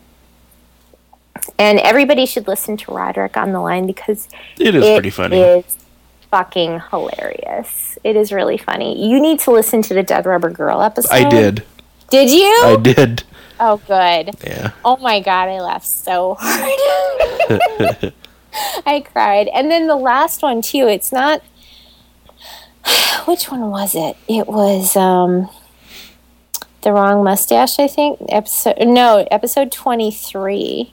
[1.58, 5.40] And everybody should listen to Roderick on the line because It is it pretty funny.
[5.40, 5.78] is
[6.30, 7.98] fucking hilarious.
[8.04, 9.08] It is really funny.
[9.10, 11.12] You need to listen to the Dead Rubber Girl episode.
[11.12, 11.64] I did.
[12.10, 12.62] Did you?
[12.64, 13.24] I did.
[13.60, 14.36] Oh, good.
[14.44, 14.72] Yeah.
[14.84, 18.12] Oh my god, I laughed so hard.
[18.86, 19.48] I cried.
[19.48, 20.88] And then the last one too.
[20.88, 21.42] It's not
[23.26, 24.16] which one was it?
[24.28, 25.48] It was um
[26.82, 28.18] the wrong mustache, I think.
[28.28, 30.92] Episode no, episode 23.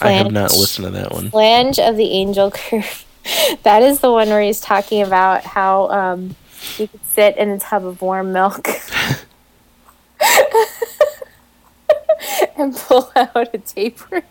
[0.00, 1.30] I have not listened to that one.
[1.30, 3.04] Flange of the Angel Curve.
[3.62, 6.36] that is the one where he's talking about how um
[6.78, 8.68] you could sit in a tub of warm milk
[12.62, 14.22] and pull out a taper.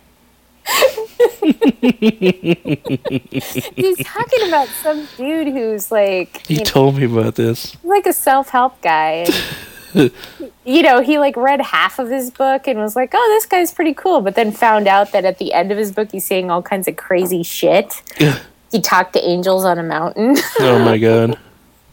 [3.76, 7.76] he's talking about some dude who's like He you know, told me about this.
[7.84, 9.26] like a self-help guy
[9.94, 10.10] and
[10.64, 13.72] you know he like read half of his book and was like oh this guy's
[13.74, 16.50] pretty cool but then found out that at the end of his book he's saying
[16.50, 18.00] all kinds of crazy shit
[18.70, 21.38] he talked to angels on a mountain Oh my god.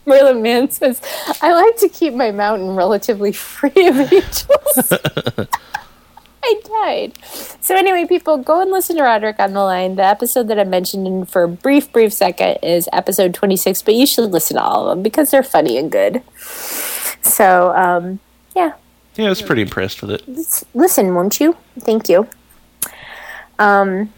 [0.06, 1.00] Merlin Mann says
[1.42, 4.92] i like to keep my mountain relatively free of angels
[6.42, 7.18] I died.
[7.60, 9.96] So anyway, people, go and listen to Roderick on the line.
[9.96, 13.94] The episode that I mentioned in for a brief, brief second is episode 26, but
[13.94, 16.22] you should listen to all of them because they're funny and good.
[17.22, 18.20] So, um,
[18.56, 18.72] yeah,
[19.16, 20.22] Yeah, I was pretty impressed with it.
[20.26, 21.56] Let's listen, won't you?
[21.80, 22.26] Thank you.
[23.58, 24.12] Um,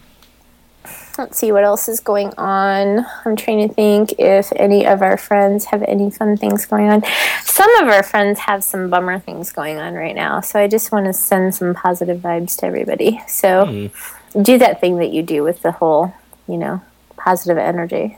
[1.17, 3.05] let's see what else is going on.
[3.25, 7.03] I'm trying to think if any of our friends have any fun things going on.
[7.43, 10.91] Some of our friends have some bummer things going on right now, so I just
[10.91, 13.21] want to send some positive vibes to everybody.
[13.27, 14.41] So hmm.
[14.41, 16.13] do that thing that you do with the whole,
[16.47, 16.81] you know,
[17.15, 18.17] positive energy.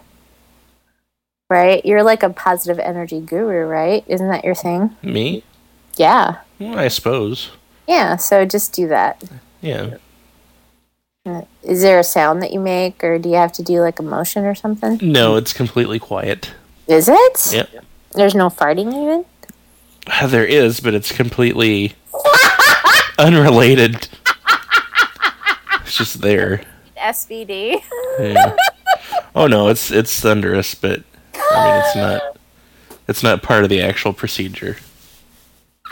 [1.50, 1.86] Right?
[1.86, 4.04] You're like a positive energy guru, right?
[4.08, 4.96] Isn't that your thing?
[5.04, 5.44] Me?
[5.96, 6.40] Yeah.
[6.60, 7.52] Well, I suppose.
[7.88, 9.24] Yeah, so just do that.
[9.62, 9.98] Yeah.
[11.26, 14.00] Uh, is there a sound that you make, or do you have to do like
[14.00, 15.00] a motion or something?
[15.02, 16.52] No, it's completely quiet.
[16.88, 17.54] Is it?
[17.54, 17.84] Yep.
[18.12, 19.26] There's no farting even?
[20.06, 21.96] Uh, there is, but it's completely
[23.20, 24.08] unrelated.
[25.82, 26.62] It's just there.
[26.98, 27.82] SBD.
[28.20, 28.56] Yeah.
[29.36, 31.04] Oh no, it's it's thunderous, but
[31.34, 32.22] I mean it's not
[33.08, 34.78] it's not part of the actual procedure.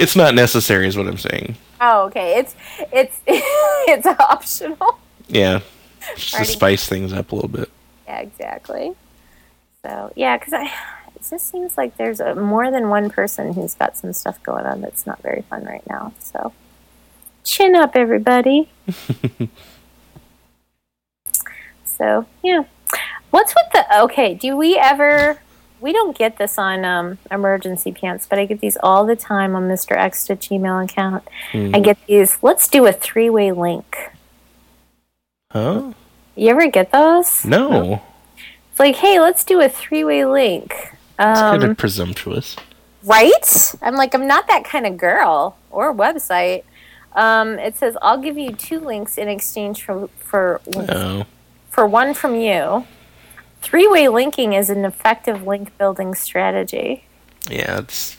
[0.00, 1.56] It's not necessary is what I'm saying.
[1.78, 2.38] Oh, okay.
[2.38, 2.54] It's
[2.90, 4.98] it's it's optional.
[5.28, 5.60] Yeah.
[6.16, 7.70] Just to spice things up a little bit.
[8.06, 8.94] Yeah, exactly.
[9.82, 10.72] So yeah, because I
[11.14, 14.64] it just seems like there's a, more than one person who's got some stuff going
[14.64, 16.14] on that's not very fun right now.
[16.18, 16.54] So
[17.44, 18.70] chin up, everybody.
[21.84, 22.64] so yeah,
[23.28, 24.32] what's with the okay?
[24.32, 25.40] Do we ever?
[25.80, 29.54] We don't get this on um, emergency pants, but I get these all the time
[29.56, 29.96] on Mr.
[29.96, 31.26] X to Gmail account.
[31.54, 32.38] I get these.
[32.42, 33.96] Let's do a three-way link.
[35.52, 35.92] Huh?
[36.36, 37.44] You ever get those?
[37.44, 38.02] No.
[38.70, 40.72] It's like, hey, let's do a three-way link.
[41.18, 42.56] It's kind Um, of presumptuous.
[43.04, 43.74] right?
[43.82, 46.64] I'm like, I'm not that kind of girl or website.
[47.14, 51.24] Um, it says I'll give you two links in exchange for for Oh.
[51.68, 52.86] for one from you.
[53.62, 57.04] Three-way linking is an effective link building strategy.
[57.50, 58.16] Yeah, it's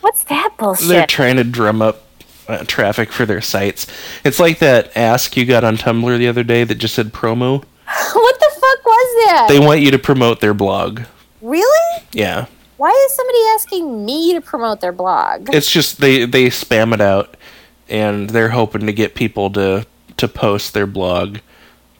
[0.00, 0.88] What's that bullshit?
[0.88, 2.02] they're trying to drum up
[2.48, 3.86] uh, traffic for their sites.
[4.24, 7.62] It's like that ask you got on Tumblr the other day that just said promo.
[8.12, 9.46] what the fuck was that?
[9.48, 11.02] They want you to promote their blog.
[11.40, 12.02] really?
[12.12, 12.46] Yeah.
[12.76, 15.54] Why is somebody asking me to promote their blog?
[15.54, 17.36] It's just they they spam it out
[17.88, 21.38] and they're hoping to get people to to post their blog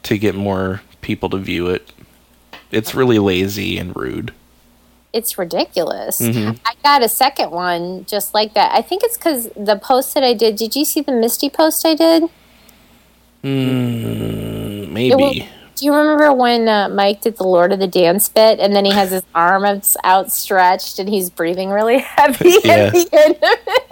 [0.02, 1.90] to get more people to view it.
[2.74, 4.32] It's really lazy and rude.
[5.12, 6.20] it's ridiculous.
[6.20, 6.58] Mhm.
[6.66, 8.72] I got a second one just like that.
[8.74, 10.56] I think it's because the post that I did.
[10.56, 12.24] Did you see the Misty post I did?
[13.44, 15.14] Mm, maybe.
[15.14, 15.36] was-
[15.76, 18.84] do you remember when uh, Mike did the Lord of the Dance bit, and then
[18.84, 19.64] he has his arm
[20.04, 22.74] outstretched and he's breathing really heavy Yeah.
[22.74, 23.90] at the end of it?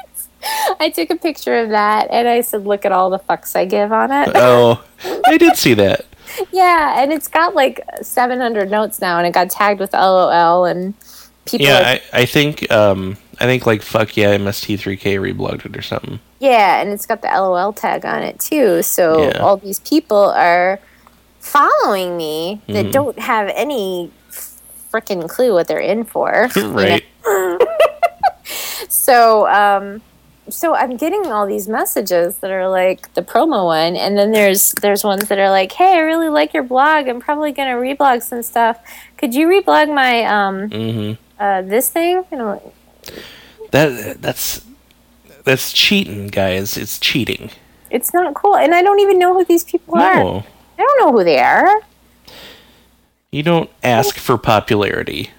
[0.81, 3.65] I took a picture of that and I said, "Look at all the fucks I
[3.65, 4.83] give on it." oh,
[5.27, 6.05] I did see that.
[6.53, 10.95] Yeah, and it's got like 700 notes now, and it got tagged with LOL and
[11.47, 11.67] people.
[11.67, 15.83] Yeah, are- I, I think um I think like fuck yeah MST3K reblogged it or
[15.83, 16.21] something.
[16.41, 18.83] Yeah, and it's got the LOL tag on it too.
[18.83, 19.39] So Yeah.
[19.39, 20.81] all these people are
[21.41, 24.11] following me that don't have any
[24.93, 26.49] freaking clue what they're in for.
[26.57, 27.05] right.
[28.89, 30.03] So, um,
[30.49, 34.73] so I'm getting all these messages that are like the promo one, and then there's
[34.83, 37.09] there's ones that are like, "Hey, I really like your blog.
[37.09, 38.79] I'm probably gonna reblog some stuff.
[39.17, 42.75] Could you reblog my um hmm uh, this thing?" And I'm like,
[43.71, 44.65] That that's
[45.45, 46.77] that's cheating, guys.
[46.77, 47.51] It's cheating.
[47.91, 50.19] it's not cool, and I don't even know who these people are.
[50.79, 51.81] I don't know who they are.
[53.31, 55.31] you don't ask for popularity.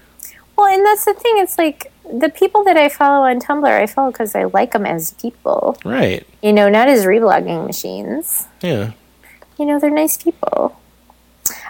[0.56, 1.34] Well, and that's the thing.
[1.38, 4.86] It's like the people that I follow on Tumblr, I follow because I like them
[4.86, 5.76] as people.
[5.84, 6.26] Right.
[6.42, 8.46] You know, not as reblogging machines.
[8.60, 8.92] Yeah.
[9.58, 10.78] You know, they're nice people.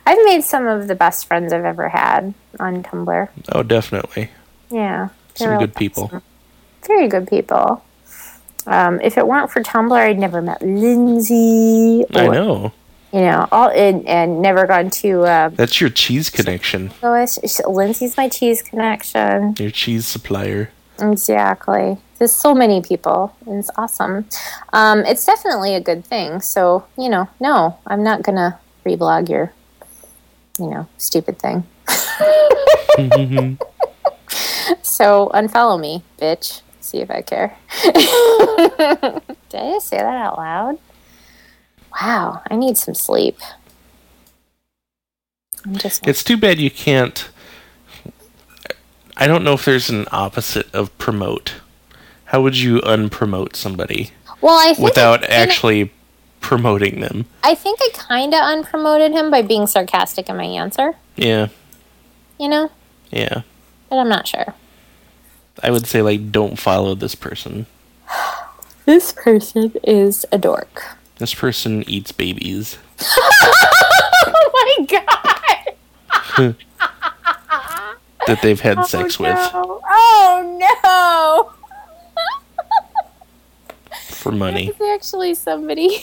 [0.07, 3.29] I've made some of the best friends I've ever had on Tumblr.
[3.53, 4.31] Oh, definitely.
[4.71, 6.05] Yeah, Some good all people.
[6.05, 6.23] awesome.
[6.87, 7.83] Very good people.
[8.67, 12.05] Um, if it weren't for Tumblr, I'd never met Lindsay.
[12.15, 12.73] I know.
[13.15, 16.91] You know, all and, and never gone to uh, That's your cheese connection.
[17.01, 17.39] Lois.
[17.65, 19.55] Lindsay's my cheese connection.
[19.57, 20.71] Your cheese supplier.
[20.99, 21.99] Exactly.
[22.19, 23.33] There's so many people.
[23.47, 24.27] It's awesome.
[24.73, 26.41] Um, it's definitely a good thing.
[26.41, 29.53] So, you know, no, I'm not going to reblog your,
[30.59, 31.63] you know, stupid thing.
[34.83, 36.63] so, unfollow me, bitch.
[36.81, 37.57] See if I care.
[37.85, 37.95] Did
[39.61, 40.79] I just say that out loud?
[42.01, 43.39] Wow, I need some sleep.
[45.65, 46.07] I'm just.
[46.07, 47.29] It's too bad you can't.
[49.17, 51.55] I don't know if there's an opposite of promote.
[52.27, 55.93] How would you unpromote somebody well, I think without I- actually
[56.41, 57.27] promoting them?
[57.45, 60.95] I think I kind of unpromoted him by being sarcastic in my answer.
[61.17, 61.49] Yeah.
[62.41, 62.73] You know,
[63.13, 63.43] Yeah.
[63.89, 64.55] but I'm not sure.
[65.63, 67.67] I would say like don't follow this person.
[68.87, 70.99] This person is a dork.
[71.19, 72.79] This person eats babies.
[74.27, 76.57] Oh my god!
[78.27, 79.37] that they've had sex with.
[79.53, 81.55] Oh no!
[84.25, 84.69] for money.
[84.69, 85.99] It's actually somebody.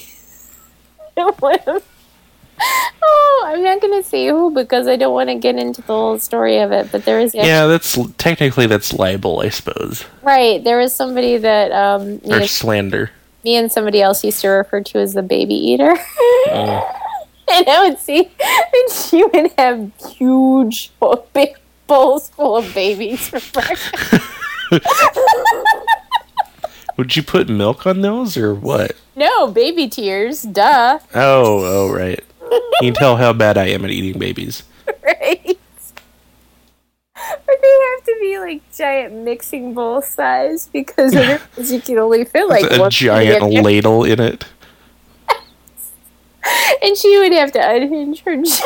[1.18, 1.82] oh,
[3.46, 6.60] I'm not gonna say who because I don't want to get into the whole story
[6.60, 6.92] of it.
[6.92, 10.64] But there is actually, Yeah, that's technically that's libel, I suppose, right.
[10.64, 13.12] There was somebody that um, or and, slander.
[13.44, 15.96] Me and somebody else used to refer to as the baby eater.
[16.48, 16.98] Oh.
[17.52, 20.92] and I would see, and she would have huge
[21.34, 24.26] big bowls full of babies for breakfast.
[26.98, 28.96] Would you put milk on those or what?
[29.16, 31.00] no, baby tears, duh.
[31.16, 32.24] Oh, oh, right.
[32.40, 34.64] Can you can tell how bad I am at eating babies.
[35.04, 35.58] Right.
[37.52, 42.24] But they have to be like giant mixing bowl size because otherwise you can only
[42.24, 44.46] fit like a one giant in ladle in it.
[46.82, 48.64] and she would have to unhinge her jaw.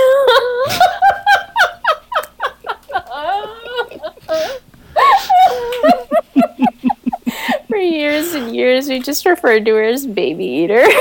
[7.68, 10.86] For years and years, we just referred to her as Baby Eater.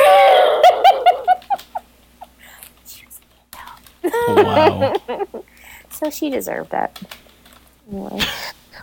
[4.26, 4.94] Wow.
[5.90, 7.00] so she deserved that.
[7.90, 8.20] Anyway,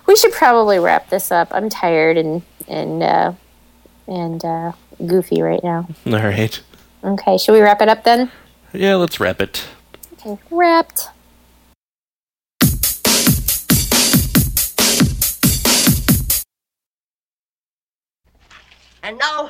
[0.05, 1.49] we should probably wrap this up.
[1.51, 3.33] I'm tired and and uh,
[4.07, 4.71] and uh,
[5.05, 5.87] goofy right now.
[6.05, 6.61] All right.
[7.03, 8.31] Okay, should we wrap it up then?
[8.73, 9.65] Yeah, let's wrap it.
[10.13, 11.07] Okay, wrapped.
[19.03, 19.49] And now,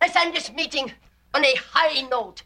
[0.00, 0.92] let's end this meeting
[1.34, 2.42] on a high note.